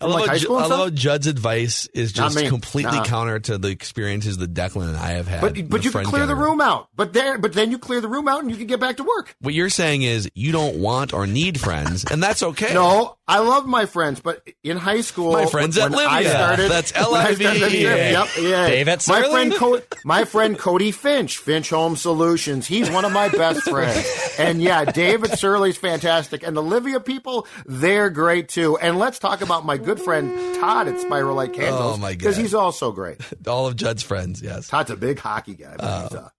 [0.00, 2.38] I love, like how, high Ju- school and I love how Judd's advice is just
[2.46, 3.04] completely Nah.
[3.04, 5.40] counter to the experiences that Declan and I have had.
[5.40, 6.88] But but you can friend clear the room out.
[6.96, 9.04] But there, but then you clear the room out and you can get back to
[9.04, 9.34] work.
[9.40, 12.74] What you're saying is you don't want or need friends, and that's okay.
[12.74, 16.70] No, I love my friends, but in high school, My friends when at I started,
[16.70, 17.40] That's when I LIV.
[17.74, 18.68] Yep, yeah.
[18.68, 22.66] Dave at my friend, Co- my friend Cody Finch, Finch Home Solutions.
[22.66, 24.06] He's one of my best friends,
[24.38, 28.76] and yeah, David Surly's fantastic, and the Livea people, they're great too.
[28.76, 32.36] And let's talk about my good friend Todd at Spiral Light Candles, Oh, my because
[32.36, 33.18] he's also great.
[33.46, 34.68] All of Judd's friends, yes.
[34.68, 36.32] Todd's a big hockey guy, but he's a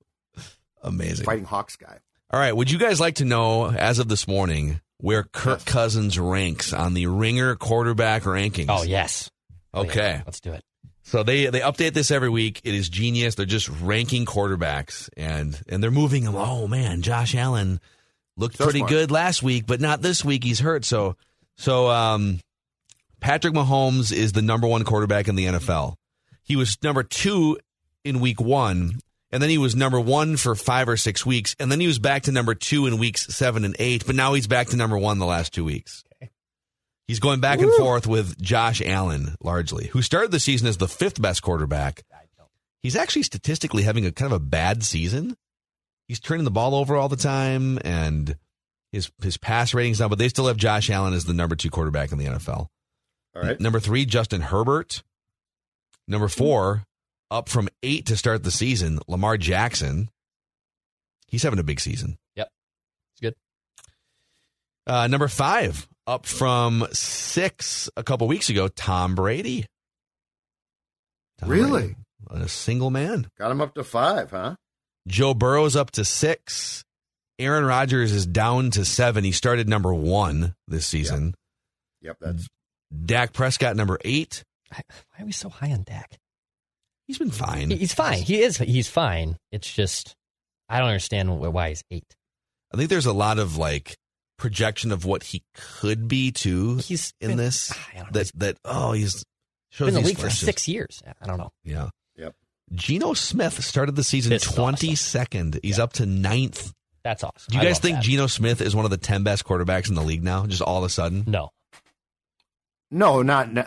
[0.83, 1.25] Amazing.
[1.25, 1.99] fighting Hawks guy.
[2.31, 2.55] All right.
[2.55, 6.93] Would you guys like to know, as of this morning, where Kirk Cousins ranks on
[6.93, 8.65] the Ringer quarterback rankings?
[8.69, 9.29] Oh yes.
[9.73, 9.89] Oh, yeah.
[9.89, 10.21] Okay.
[10.25, 10.63] Let's do it.
[11.03, 12.61] So they they update this every week.
[12.63, 13.35] It is genius.
[13.35, 16.35] They're just ranking quarterbacks and and they're moving them.
[16.35, 17.79] Oh man, Josh Allen
[18.37, 18.89] looked So pretty smart.
[18.89, 20.43] good last week, but not this week.
[20.43, 20.83] He's hurt.
[20.83, 21.15] So
[21.57, 22.39] so um
[23.19, 25.95] Patrick Mahomes is the number one quarterback in the NFL.
[26.43, 27.57] He was number two
[28.03, 28.99] in week one,
[29.31, 31.99] and then he was number one for five or six weeks, and then he was
[31.99, 34.97] back to number two in weeks seven and eight, but now he's back to number
[34.97, 36.03] one the last two weeks.
[37.07, 40.87] He's going back and forth with Josh Allen largely, who started the season as the
[40.87, 42.03] fifth best quarterback.
[42.81, 45.35] He's actually statistically having a kind of a bad season.
[46.07, 48.35] He's turning the ball over all the time, and
[48.91, 51.69] his his pass ratings down, but they still have Josh Allen as the number two
[51.69, 52.67] quarterback in the NFL.
[53.35, 53.59] All right.
[53.59, 55.03] Number three, Justin Herbert.
[56.07, 56.83] Number four,
[57.31, 60.09] up from eight to start the season, Lamar Jackson.
[61.27, 62.17] He's having a big season.
[62.35, 62.49] Yep.
[63.13, 63.35] It's good.
[64.87, 69.65] Uh, number five, up from six a couple weeks ago, Tom Brady.
[71.39, 71.95] Tom Really?
[72.29, 73.27] Brady, a single man.
[73.37, 74.55] Got him up to five, huh?
[75.07, 76.83] Joe Burrow's up to six.
[77.37, 79.23] Aaron Rodgers is down to seven.
[79.23, 81.35] He started number one this season.
[82.01, 82.47] Yep, that's
[83.05, 84.43] Dak Prescott, number eight.
[84.71, 84.81] Why
[85.19, 86.17] are we so high on Dak?
[87.07, 87.69] He's been fine.
[87.69, 88.21] He's fine.
[88.21, 88.57] He is.
[88.57, 89.37] He's fine.
[89.51, 90.15] It's just
[90.67, 92.15] I don't understand why he's eight.
[92.73, 93.95] I think there's a lot of like
[94.37, 97.71] projection of what he could be too He's in been- this.
[97.71, 98.19] I don't know.
[98.19, 99.23] That that oh he's
[99.69, 101.01] shows Been in the these league for six years.
[101.21, 101.51] I don't know.
[101.63, 101.89] Yeah.
[102.17, 102.33] Yep.
[102.73, 104.63] Geno Smith started the season This is awesome.
[104.63, 105.59] twenty second.
[105.61, 106.73] He's up to ninth.
[107.03, 107.51] That's awesome.
[107.51, 108.03] Do you guys think that.
[108.03, 110.47] Geno Smith is one of the ten best quarterbacks in the league now?
[110.47, 111.51] Just all of a sudden, No.
[112.91, 113.51] No, not.
[113.51, 113.65] No.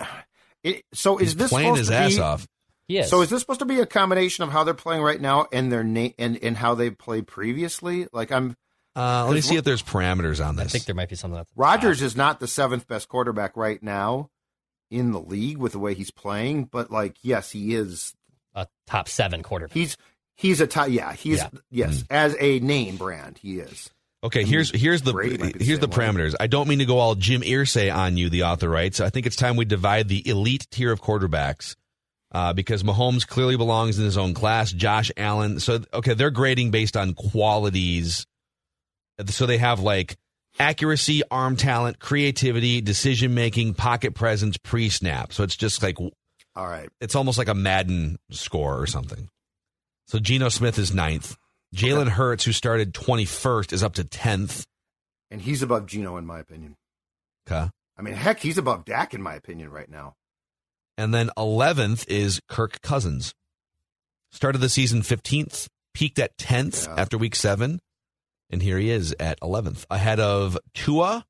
[0.62, 2.46] It, so is this playing his to ass be, off.
[2.88, 3.08] He is.
[3.08, 5.70] So is this supposed to be a combination of how they're playing right now and
[5.70, 8.06] their na- and, and how they played previously?
[8.12, 8.56] Like I'm
[8.96, 10.66] Uh, let me see if there's parameters on this.
[10.66, 11.36] I think there might be something.
[11.36, 14.30] That's Rodgers is not the seventh best quarterback right now
[14.90, 18.14] in the league with the way he's playing, but like yes, he is.
[18.54, 19.74] a top seven quarterback.
[19.74, 19.96] He's
[20.36, 20.88] he's a top.
[20.88, 21.48] Yeah, he's Yeah.
[21.70, 23.90] yes as a name brand he is.
[24.24, 26.34] Okay, here's here's the Brady might be the here's the parameters.
[26.40, 29.00] I don't mean to go all Jim Irsay on you, the author writes.
[29.00, 31.76] I think it's time we divide the elite tier of quarterbacks
[32.32, 34.72] uh, because Mahomes clearly belongs in his own class.
[34.72, 35.60] Josh Allen.
[35.60, 38.26] So okay, they're grading based on qualities.
[39.26, 40.16] So they have like
[40.58, 45.32] accuracy, arm talent, creativity, decision making, pocket presence, pre snap.
[45.32, 46.10] So it's just like All
[46.66, 49.28] right, it's almost like a Madden score or something.
[50.08, 51.36] So Geno Smith is ninth.
[51.74, 54.64] Jalen Hurts, who started 21st, is up to 10th.
[55.30, 56.74] and he's above Geno in my opinion.
[57.50, 57.68] Okay.
[57.98, 60.14] I mean, heck, he's above Dak in my opinion right now.
[60.96, 63.34] And then 11th is Kirk Cousins.
[64.32, 66.94] Started the season 15th, peaked at 10th Yeah.
[66.96, 67.80] after week seven.
[68.50, 71.26] And here he is at 11th, ahead of Tua,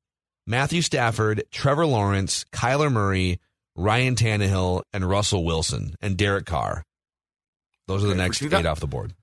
[0.47, 3.39] Matthew Stafford, Trevor Lawrence, Kyler Murray,
[3.75, 6.85] Ryan Tannehill, and Russell Wilson, and Derek Carr.
[7.87, 9.13] Those are the Okay, next two eight off the board.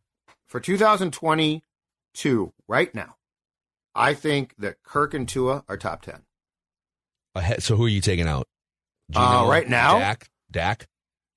[0.47, 3.17] For 2022, right now,
[3.95, 6.23] I think that Kirk and Tua are top ten.
[7.35, 8.47] Ahead, so who are you taking out?
[9.15, 9.99] Uh, right now?
[9.99, 10.29] Dak.
[10.51, 10.87] Dak.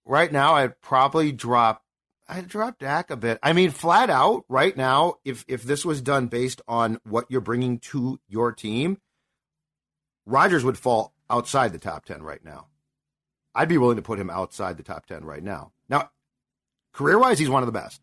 [0.06, 1.84] right now I'd probably drop
[2.28, 3.40] I'd drop Dak a bit.
[3.42, 7.42] I mean, flat out right now, if if this was done based on what you're
[7.42, 9.00] bringing to your team,
[10.28, 12.68] Rodgers would fall outside the top ten right now.
[13.56, 15.72] I'd be willing to put him outside the top ten right now.
[15.90, 16.12] Now,
[16.94, 18.00] career wise, he's one of the best.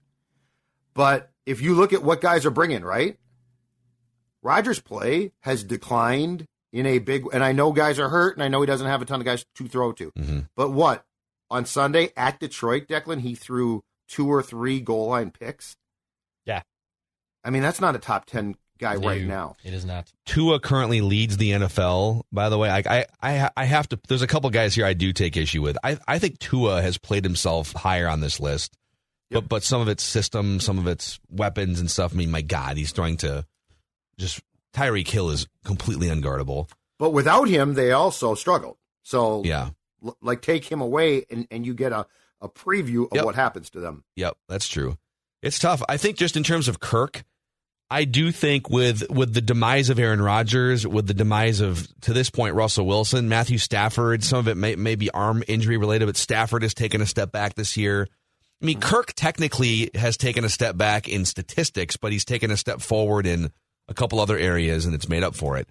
[0.96, 3.18] But if you look at what guys are bringing, right?
[4.42, 8.48] Rodgers' play has declined in a big, and I know guys are hurt, and I
[8.48, 10.10] know he doesn't have a ton of guys to throw to.
[10.12, 10.48] Mhm.
[10.56, 11.04] But what
[11.50, 15.76] on Sunday at Detroit, Declan, he threw two or three goal line picks.
[16.44, 16.62] Yeah.
[17.44, 19.56] I mean that's not a top ten guy right now.
[19.64, 20.12] It is not.
[20.26, 22.22] Tua currently leads the NFL.
[22.32, 24.00] By the way, I, I I I have to.
[24.08, 25.76] There's a couple guys here I do take issue with.
[25.82, 28.76] I I think Tua has played himself higher on this list,
[29.30, 32.12] but but some of it's system, some of it's weapons and stuff.
[32.12, 33.44] I mean, my God, he's trying to
[34.18, 34.40] just
[34.74, 36.68] Tyreek Hill is completely unguardable.
[36.98, 38.76] But without him, they also struggled.
[39.02, 39.70] So Yeah,
[40.04, 42.06] l- like take him away, and, and you get a,
[42.40, 43.24] a preview of Yep.
[43.24, 44.04] what happens to them.
[44.16, 44.96] Yep, that's true.
[45.42, 45.82] It's tough.
[45.88, 47.24] I think just in terms of Kirk,
[47.90, 52.12] I do think with with the demise of Aaron Rodgers, with the demise of to
[52.12, 56.06] this point Russell Wilson, Matthew Stafford, some of it may, may be arm injury related,
[56.06, 58.08] but Stafford has taken a step back this year.
[58.62, 62.56] I mean, Kirk technically has taken a step back in statistics, but he's taken a
[62.56, 63.50] step forward in
[63.88, 65.68] a couple other areas, and it's made up for it.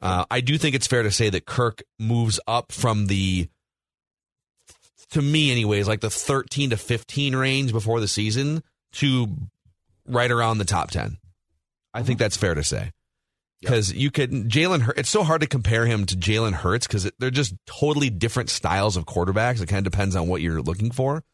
[0.00, 3.48] Uh, I do think it's fair to say that Kirk moves up from the,
[5.10, 8.62] to me, anyways, like the 13 to 15 range before the season
[8.92, 9.28] to
[10.06, 11.18] right around the top 10.
[11.94, 12.92] I think that's fair to say.
[13.60, 17.10] Because you could, Jalen Hurts, it's so hard to compare him to Jalen Hurts because
[17.18, 19.60] they're just totally different styles of quarterbacks.
[19.60, 21.24] It kind of depends on what you're looking for.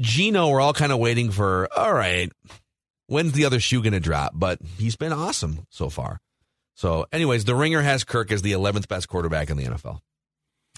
[0.00, 2.32] Geno, we're all kind of waiting for, all right,
[3.06, 4.32] when's the other shoe going to drop?
[4.34, 6.20] But he's been awesome so far.
[6.74, 10.00] So, anyways, the ringer has Kirk as the 11th best quarterback in the NFL.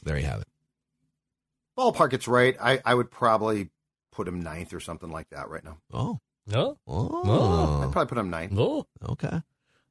[0.05, 0.49] There you have it.
[1.77, 2.57] Ballpark, it's right.
[2.61, 3.71] I, I would probably
[4.13, 5.79] put him ninth or something like that right now.
[5.93, 6.19] Oh.
[6.47, 6.79] No.
[6.87, 7.83] Oh.
[7.83, 8.53] I'd probably put him ninth.
[8.57, 8.87] Oh.
[9.11, 9.43] Okay.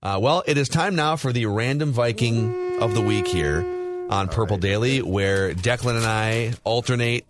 [0.01, 3.65] Uh, well, it is time now for the random Viking of the week here
[4.09, 7.25] on Purple Daily, where Declan and I alternate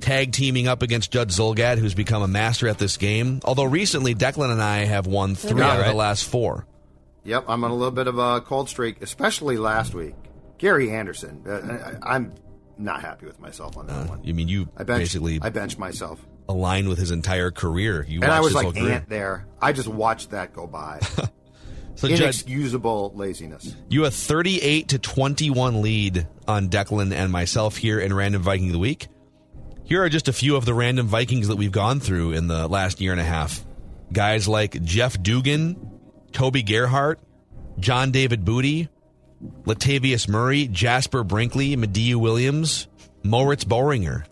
[0.00, 3.40] tag teaming up against Judd Zulgad, who's become a master at this game.
[3.44, 6.66] Although recently, Declan and I have won three Yeah, out of the last four.
[7.24, 10.14] Yep, I'm on a little bit of a cold streak, especially last week.
[10.58, 11.42] Gary Anderson.
[11.46, 12.34] Uh, I, I'm
[12.76, 14.22] not happy with myself on that one.
[14.24, 16.20] You mean you I benched, basically I benched myself.
[16.48, 18.04] align with his entire career?
[18.06, 18.92] You and I was like career.
[18.92, 19.46] ant there.
[19.62, 21.00] I just watched that go by.
[21.96, 23.76] So, Judd, Inexcusable laziness.
[23.88, 28.72] you have 38 to 21 lead on Declan and myself here in Random Viking of
[28.72, 29.06] the Week.
[29.84, 32.66] Here are just a few of the random Vikings that we've gone through in the
[32.68, 33.64] last year and a half.
[34.12, 36.00] Guys like Jeff Dugan,
[36.32, 37.20] Toby Gerhart,
[37.78, 38.88] John David Booty,
[39.64, 42.88] Latavius Murray, Jasper Brinkley, Madieu Williams,
[43.22, 44.24] Moritz Boehringer.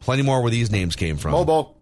[0.00, 1.32] Plenty more where these names came from.
[1.32, 1.74] Mobo.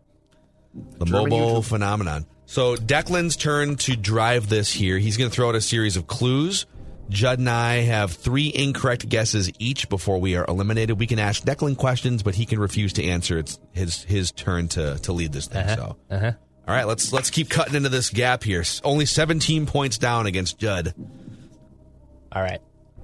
[0.99, 2.27] The German mobile phenomenon.
[2.47, 4.97] So Declan's turn to drive this here.
[4.99, 6.67] He's going to throw out a series of clues.
[7.11, 10.99] Judd and I have three incorrect guesses each before we are eliminated.
[10.99, 13.39] We can ask Declan questions, but he can refuse to answer.
[13.39, 15.67] It's his his turn to to lead this thing.
[15.69, 16.33] So, Uh-huh.
[16.67, 18.63] all right, let's let's keep cutting into this gap here.
[18.85, 20.95] Only 17 points down against Judd.
[22.33, 22.61] All right.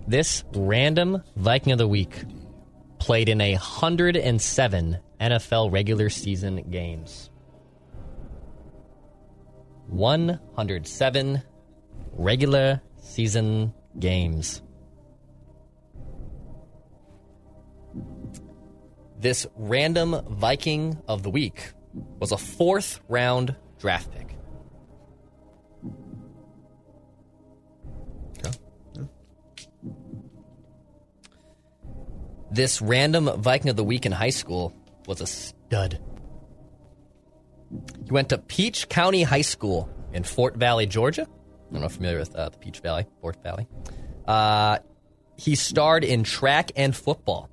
[0.06, 2.24] This random Viking of the week
[2.98, 7.30] played in a 107 NFL regular season games.
[9.88, 11.42] 107
[12.12, 14.62] regular season games.
[19.18, 21.72] This random Viking of the week
[22.18, 24.36] was a fourth round draft pick.
[32.50, 34.72] This random Viking of the week in high school
[35.06, 35.98] was a stud.
[38.04, 41.26] He went to Peach County High School in Fort Valley, Georgia.
[41.68, 43.66] I don't know if familiar with uh, the Peach Valley, Fort Valley.
[44.26, 44.78] Uh,
[45.36, 47.50] he starred in track and football.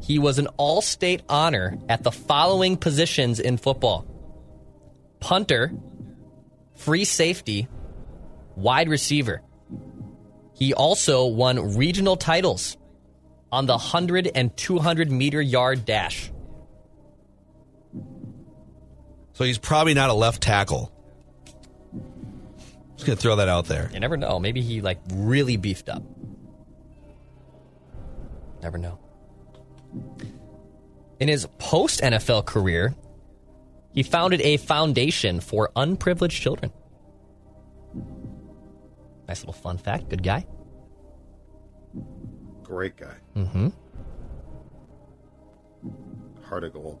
[0.00, 4.06] He was an all state honor at the following positions in football
[5.20, 5.72] punter,
[6.74, 7.66] free safety,
[8.56, 9.40] wide receiver.
[10.52, 12.76] He also won regional titles
[13.50, 16.30] on the 100 and 200 meter yard dash.
[19.32, 20.92] So he's probably not a left tackle.
[23.04, 23.90] Just going to throw that out there.
[23.92, 24.40] You never know.
[24.40, 26.02] Maybe he like really beefed up.
[28.62, 28.98] Never know.
[31.20, 32.94] In his post NFL career,
[33.92, 36.72] he founded a foundation for unprivileged children.
[39.28, 40.08] Nice little fun fact.
[40.08, 40.46] Good guy.
[42.62, 43.16] Great guy.
[43.36, 43.68] Mm-hmm.
[46.44, 47.00] Heart of gold.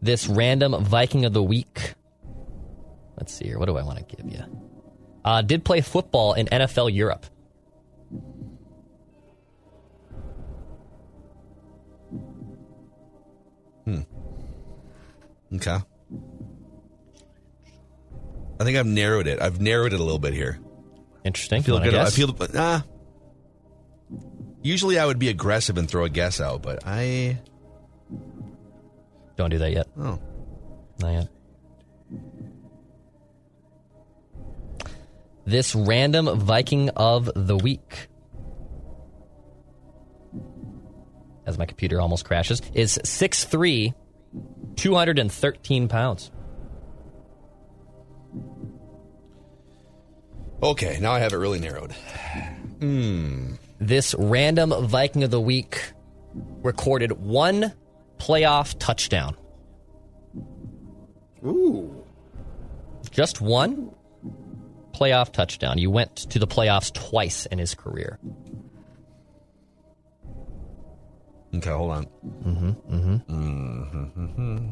[0.00, 1.92] This random Viking of the week.
[3.16, 3.58] Let's see here.
[3.58, 4.40] What do I want to give you?
[5.24, 7.26] Uh, did play football in NFL Europe.
[13.84, 14.00] Hmm.
[15.54, 15.78] Okay.
[18.60, 19.40] I think I've narrowed it.
[19.40, 20.58] I've narrowed it a little bit here.
[21.24, 21.60] Interesting.
[21.60, 21.94] I feel good.
[21.94, 22.36] I feel.
[22.52, 22.82] Nah.
[24.62, 27.38] Usually I would be aggressive and throw a guess out, but I.
[29.36, 29.88] Don't do that yet.
[29.98, 30.18] Oh.
[31.00, 31.28] Not yet.
[35.46, 38.08] This random Viking of the week,
[41.46, 43.94] as my computer almost crashes, is 6'3,
[44.76, 46.30] 213 pounds.
[50.62, 51.92] Okay, now I have it really narrowed.
[52.80, 53.56] Hmm.
[53.78, 55.92] This random Viking of the week
[56.62, 57.74] recorded one
[58.16, 59.36] playoff touchdown.
[61.44, 62.02] Ooh.
[63.10, 63.94] Just one
[64.94, 65.78] playoff touchdown.
[65.78, 68.18] You went to the playoffs twice in his career.
[71.54, 72.06] Okay, hold on.
[72.44, 72.94] Mm-hmm.
[72.94, 74.20] Mm-hmm.
[74.20, 74.68] Mm-hmm.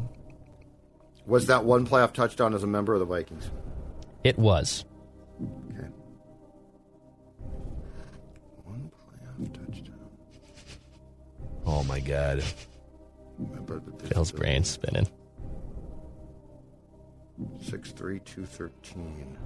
[1.27, 3.51] Was that one playoff touchdown as a member of the Vikings?
[4.25, 4.85] It was.
[5.41, 5.87] Okay.
[8.65, 10.09] One playoff touchdown.
[11.67, 12.43] Oh my god.
[14.05, 15.09] Phil's brain spinning.
[17.61, 19.39] Six three two thirteen.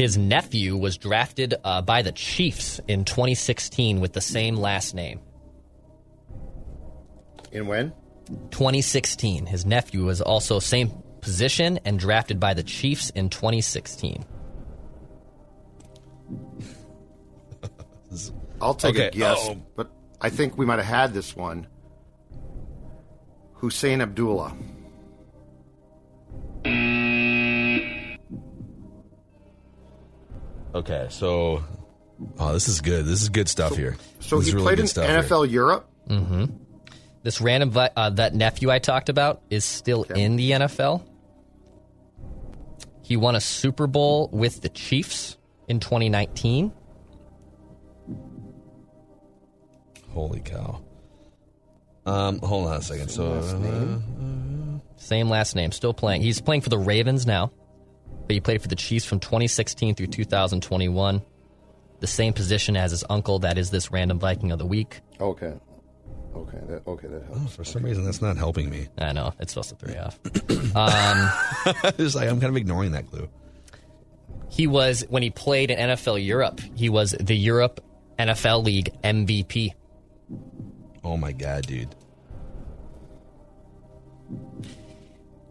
[0.00, 5.20] His nephew was drafted uh, by the Chiefs in 2016 with the same last name.
[7.52, 7.92] In when?
[8.50, 9.44] 2016.
[9.44, 10.90] His nephew was also same
[11.20, 14.24] position and drafted by the Chiefs in 2016.
[18.62, 19.60] I'll take a Okay, guess, oh.
[19.76, 21.66] but I think we might have had this one.
[23.60, 24.56] Husain Abdullah.
[30.74, 31.64] Okay, so
[32.38, 33.04] oh, this is good.
[33.06, 33.96] This is good stuff here.
[34.20, 35.22] So This he is really played good in stuff here.
[35.22, 35.88] NFL Europe.
[36.08, 36.44] Mm-hmm.
[37.22, 41.04] This random uh, that nephew I talked about is still in the NFL.
[43.02, 45.36] He won a Super Bowl with the Chiefs
[45.68, 46.72] in 2019.
[50.12, 50.82] Holy cow!
[52.06, 53.10] Um, hold on a second.
[53.10, 56.22] So, uh, Same last name, still playing.
[56.22, 57.52] He's playing for the Ravens now,
[58.30, 61.20] but he played for the Chiefs from 2016 through 2021.
[61.98, 63.40] The same position as his uncle.
[63.40, 65.00] That is this random Viking of the week.
[65.20, 65.52] Okay.
[66.36, 66.58] Okay.
[66.68, 67.08] That, okay.
[67.08, 67.40] That helps.
[67.42, 68.86] oh, for some reason, that's not helping me.
[68.98, 70.20] I know it's supposed to throw you off.
[70.76, 73.28] um, It's like I'm kind of ignoring that clue.
[74.48, 76.60] he was when he played in NFL Europe.
[76.76, 77.82] He was the Europe
[78.16, 79.72] NFL League MVP.
[81.02, 81.96] Oh my god, dude!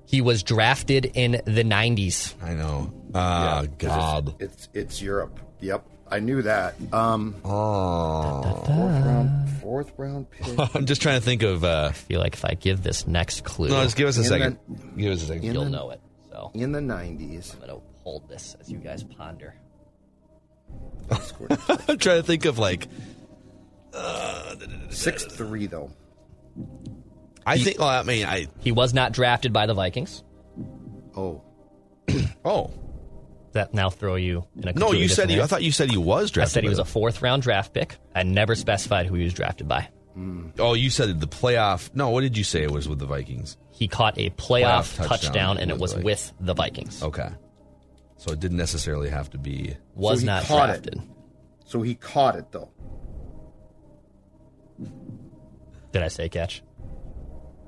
[0.09, 2.33] He was drafted in the 90s.
[2.41, 2.91] I know.
[3.13, 4.35] Ah, Yeah, 'cause God.
[4.41, 5.39] It's, it's it's Europe.
[5.59, 5.85] Yep.
[6.11, 6.73] I knew that.
[6.91, 10.57] Um, Oh, fourth round, fourth round pick.
[10.75, 11.63] I'm just trying to think of.
[11.63, 14.21] uh I feel like if I give this next clue, No, just give us a
[14.21, 14.57] In second.
[14.97, 15.43] Give us a second.
[15.43, 16.01] you'll the- know it.
[16.31, 17.53] So in the nineties.
[17.53, 19.53] I'm gonna hold this as you guys ponder.
[21.11, 22.87] I'm trying to think of like.
[23.93, 24.55] uh,
[24.89, 25.91] Six three though.
[27.49, 27.79] I think.
[27.79, 28.47] Well, I mean, I.
[28.59, 30.23] He was not drafted by the Vikings.
[31.15, 31.41] Oh,
[32.45, 34.71] Oh Does that now throw you in a no!
[34.71, 35.41] completely You said different he.
[35.41, 36.31] I thought you said he was drafted.
[36.31, 36.53] I drafted.
[36.53, 37.97] said he by was a fourth round draft pick.
[38.15, 39.89] I never specified who he was drafted by.
[40.13, 40.49] Hmm.
[40.59, 41.89] Oh, you said the playoff.
[41.93, 43.57] No, what did you say it was with the Vikings?
[43.71, 47.01] He caught a playoff, Playoff touchdown touchdown, and it was the with the Vikings.
[47.03, 47.29] Okay,
[48.17, 49.75] so it didn't necessarily have to be.
[49.95, 50.95] Was he not drafted.
[50.95, 51.01] it.
[51.65, 52.69] so he caught it though.
[55.91, 56.61] Did I say catch?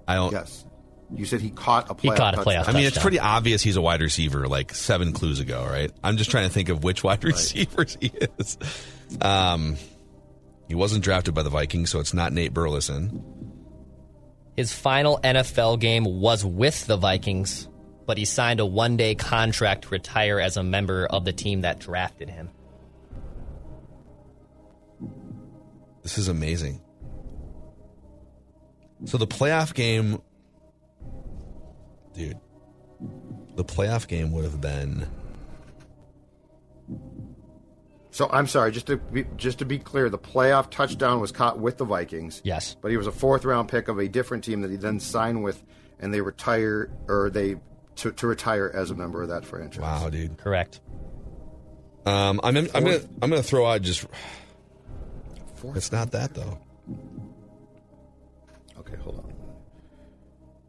[0.08, 0.32] I don't.
[0.32, 0.66] Yes.
[1.14, 2.02] You said he caught a playoff.
[2.02, 2.64] He caught a touchdown.
[2.64, 4.47] playoff I mean, it's pretty obvious he's a wide receiver.
[4.47, 5.91] Like seven clues ago, right?
[6.04, 8.58] I'm just trying to think of which wide receivers he is.
[9.20, 9.76] Um,
[10.68, 13.24] he wasn't drafted by the Vikings, so it's not Nate Burleson.
[14.56, 17.68] His final NFL game was with the Vikings,
[18.06, 21.62] but he signed a one day contract to retire as a member of the team
[21.62, 22.49] that drafted him.
[26.04, 26.82] This is amazing.
[29.06, 30.22] So the playoff game,
[32.14, 32.39] dude.
[33.56, 35.08] The playoff game would have been.
[38.12, 41.60] So I'm sorry, just to be, just to be clear, the playoff touchdown was caught
[41.60, 42.41] with the Vikings.
[42.43, 42.76] Yes.
[42.82, 45.43] But he was a fourth round pick of a different team that he then signed
[45.43, 45.64] with,
[45.99, 47.56] and they retire or they
[47.97, 49.82] to, to retire as a member of that franchise.
[49.82, 50.38] Wow, dude.
[50.38, 50.82] Correct.
[52.06, 54.06] Um, I'm I'm gonna I'm gonna throw out just.
[55.56, 55.78] Fourth.
[55.78, 56.60] It's not that though.
[58.92, 59.34] Okay, hold on.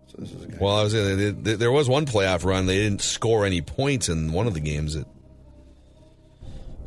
[0.06, 0.58] So this is a guy.
[0.60, 2.66] Well, I was uh, there there was one playoff run.
[2.66, 4.94] They didn't score any points in one of the games.
[4.94, 5.06] That.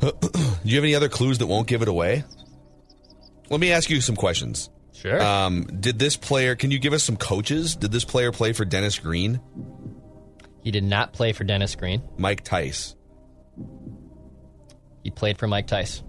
[0.00, 0.08] Do
[0.64, 2.24] you have any other clues that won't give it away?
[3.48, 4.70] Let me ask you some questions.
[4.92, 5.22] Sure.
[5.22, 6.56] Um, did this player?
[6.56, 7.76] Can you give us some coaches?
[7.76, 9.40] Did this player play for Dennis Green,
[10.66, 12.02] he did not play for Dennis Green.
[12.18, 12.96] Mike Tice?
[15.04, 16.02] He played for Mike Tice.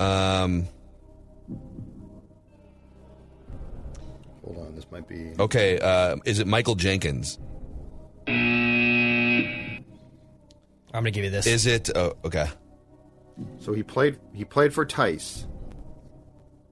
[0.00, 0.66] Um,
[4.88, 5.32] this might be.
[5.38, 7.38] okay, uh, is it Michael Jenkins?
[8.26, 9.84] I'm
[10.92, 11.46] gonna give you this.
[11.46, 11.90] Is it?
[11.94, 12.46] Oh, okay.
[13.58, 14.18] So he played.
[14.32, 15.46] He played for Tice.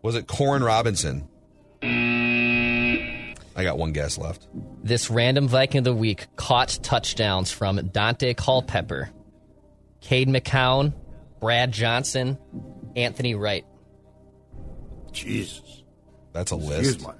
[0.03, 1.29] Was it Koren Robinson?
[1.83, 4.49] I got one guess left.
[4.83, 9.11] This random Viking of the week caught touchdowns from Daunte Culpepper,
[10.01, 10.93] Cade McNown,
[11.41, 12.37] Brad Johnson,
[12.95, 13.64] Anthony Wright.
[15.12, 15.85] Jesus.
[16.33, 17.17] That's a Excuse list.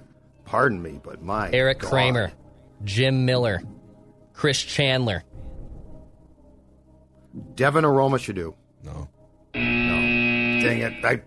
[0.47, 1.89] My, pardon me, but my Eric God.
[1.89, 2.31] Kramer,
[2.83, 3.61] Jim Miller,
[4.33, 5.23] Chris Chandler.
[7.55, 8.55] Devin Aromashodu.
[8.83, 9.07] No.
[9.53, 9.59] No.
[10.61, 11.05] Dang it.
[11.05, 11.21] I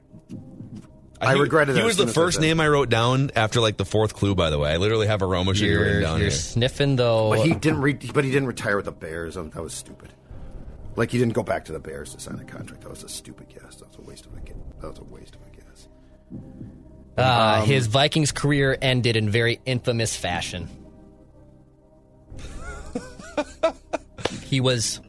[1.21, 3.61] I he, regretted He was the soon as I first name I wrote down after
[3.61, 4.35] like the fourth clue.
[4.35, 6.37] By the way, I literally have Aroma should be written You're, down you're here.
[6.39, 7.31] sniffing though.
[7.31, 9.37] But he didn't re- but he didn't retire with the Bears.
[9.37, 10.13] Um, That was stupid.
[10.97, 12.83] Like he didn't go back to the Bears to sign a contract.
[12.83, 13.77] That was a stupid guess.
[13.77, 14.57] That was a waste of a guess.
[14.81, 15.89] That was a waste of a guess.
[17.21, 20.69] Uh, Um, his Vikings career ended in very infamous fashion.
[24.45, 25.01] he was.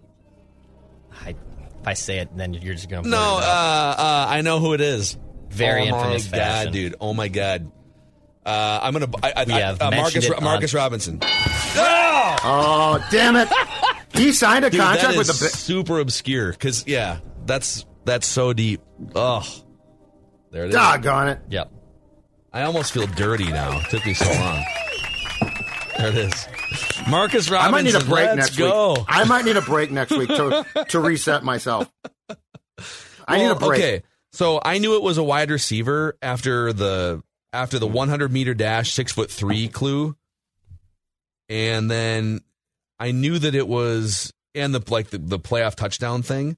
[1.26, 3.08] I, if I say it, then you're just gonna.
[3.08, 5.18] No, uh, uh, I know who it is.
[5.50, 6.04] Very infamous.
[6.04, 6.66] oh infamous my fashion.
[6.68, 6.96] god, dude!
[7.02, 7.72] Oh my god.
[8.46, 9.08] Uh, I'm gonna.
[9.22, 11.22] I, I, We I- have uh, Marcus it on- Marcus Robinson.
[12.44, 13.48] Oh, damn it!
[14.14, 15.50] He signed a Dude, contract that with is the.
[15.50, 16.52] Super obscure.
[16.52, 18.82] Because yeah, that's that's so deep.
[19.16, 19.46] Ugh.
[20.52, 20.74] There it is.
[20.74, 21.40] Doggone it!
[21.50, 21.72] Yep.
[22.54, 23.80] I almost feel dirty now.
[23.80, 24.64] It took me so long.
[25.98, 26.48] There it is.
[27.10, 27.58] Marcus Robinson.
[27.60, 28.94] I might need a break let's next go.
[28.94, 29.06] week.
[29.08, 31.92] I might need a break next week to to reset myself.
[33.28, 33.80] I need a break.
[33.80, 37.24] Okay, so I knew it was a wide receiver after the
[37.54, 40.16] after the 100 meter dash, six foot three clue,
[41.50, 42.42] and then
[43.00, 46.58] I knew that it was and the like the, the playoff touchdown thing,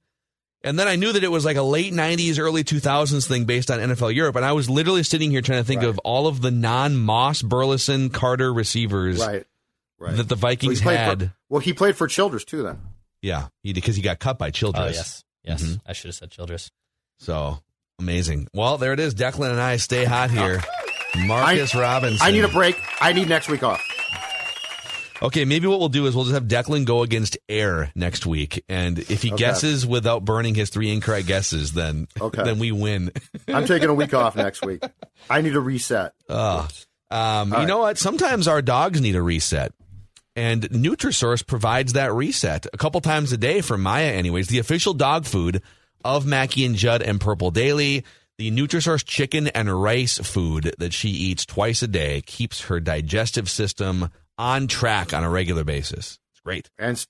[0.63, 3.69] and then I knew that it was like a late 90s, early 2000s thing based
[3.71, 5.89] on NFL Europe, and I was literally sitting here trying to think Right.
[5.89, 9.45] of all of the non Moss, Burleson, Carter receivers Right.
[9.99, 10.15] Right.
[10.17, 11.19] that the Vikings Well, played had.
[11.21, 12.63] For, well, he played for Childress too.
[12.63, 12.79] Then
[13.21, 14.83] yeah, he because he got cut by Childress.
[14.83, 15.63] Oh yes, yes.
[15.63, 15.81] Mhm.
[15.85, 16.71] I should have said Childress.
[17.19, 17.59] So
[17.99, 18.47] amazing.
[18.53, 19.13] Well, there it is.
[19.15, 20.61] Declan and I stay hot here.
[21.15, 22.25] Marcus Robinson.
[22.25, 22.75] I need a break.
[22.99, 23.81] I need next week off.
[25.23, 28.63] Okay, maybe what we'll do is we'll just have Declan go against Air next week,
[28.67, 29.37] and if he Okay.
[29.37, 32.43] guesses without burning his three incorrect guesses, then Okay.
[32.43, 33.11] then we win.
[33.47, 34.83] I'm taking a week off next week.
[35.29, 36.11] I need a reset.
[36.27, 36.69] Ugh.
[37.09, 37.67] Um, you right.
[37.67, 37.97] know what?
[37.97, 39.71] Sometimes our dogs need a reset.
[40.35, 44.47] And Nutrisource provides that reset a couple times a day for Maya, anyways.
[44.47, 45.61] The official dog food
[46.03, 48.03] of Mackey and Judd and Purple Daily.
[48.39, 53.47] The Nutrisource chicken and rice food that she eats twice a day keeps her digestive
[53.47, 56.19] system on track on a regular basis.
[56.31, 56.69] It's great.
[56.77, 57.03] And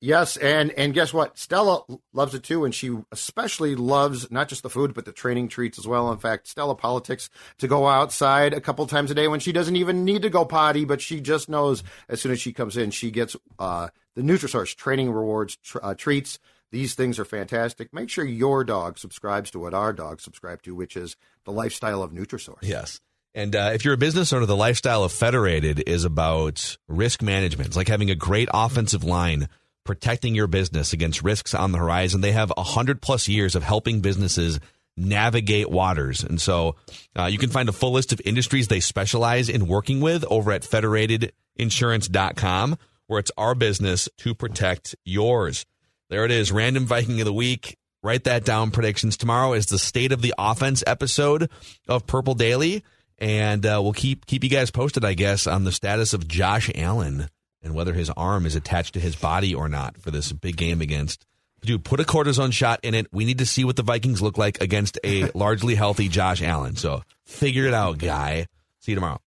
[0.00, 1.38] yes, and and guess what?
[1.38, 5.48] Stella loves it too, and she especially loves not just the food but the training
[5.48, 6.10] treats as well.
[6.10, 7.28] In fact, Stella politics
[7.58, 10.44] to go outside a couple times a day when she doesn't even need to go
[10.44, 14.22] potty, but she just knows as soon as she comes in, she gets uh, the
[14.22, 16.38] Nutrisource training rewards tr- uh, treats.
[16.72, 17.92] These things are fantastic.
[17.92, 22.00] Make sure your dog subscribes to what our dogs subscribe to, which is the lifestyle
[22.00, 22.62] of Nutrisource.
[22.62, 23.00] Yes.
[23.34, 27.68] And uh, if you're a business owner, the lifestyle of Federated is about risk management.
[27.68, 29.48] It's like having a great offensive line
[29.84, 32.20] protecting your business against risks on the horizon.
[32.20, 34.60] They have 100 plus years of helping businesses
[34.96, 36.24] navigate waters.
[36.24, 36.76] And so
[37.18, 40.52] uh, you can find a full list of industries they specialize in working with over
[40.52, 45.66] at federatedinsurance.com, where it's our business to protect yours.
[46.10, 47.76] There it is, random Viking of the week.
[48.02, 48.70] Write that down.
[48.70, 51.50] Predictions tomorrow is the state of the offense episode
[51.86, 52.82] of Purple Daily,
[53.20, 56.70] and uh, we'll keep keep you guys posted, I guess, on the status of Josh
[56.74, 57.28] Allen
[57.62, 60.80] and whether his arm is attached to his body or not for this big game
[60.80, 61.26] against.
[61.60, 63.06] Dude, put a cortisone shot in it.
[63.12, 66.76] We need to see what the Vikings look like against a largely healthy Josh Allen.
[66.76, 68.46] So figure it out, guy.
[68.78, 69.18] See you tomorrow.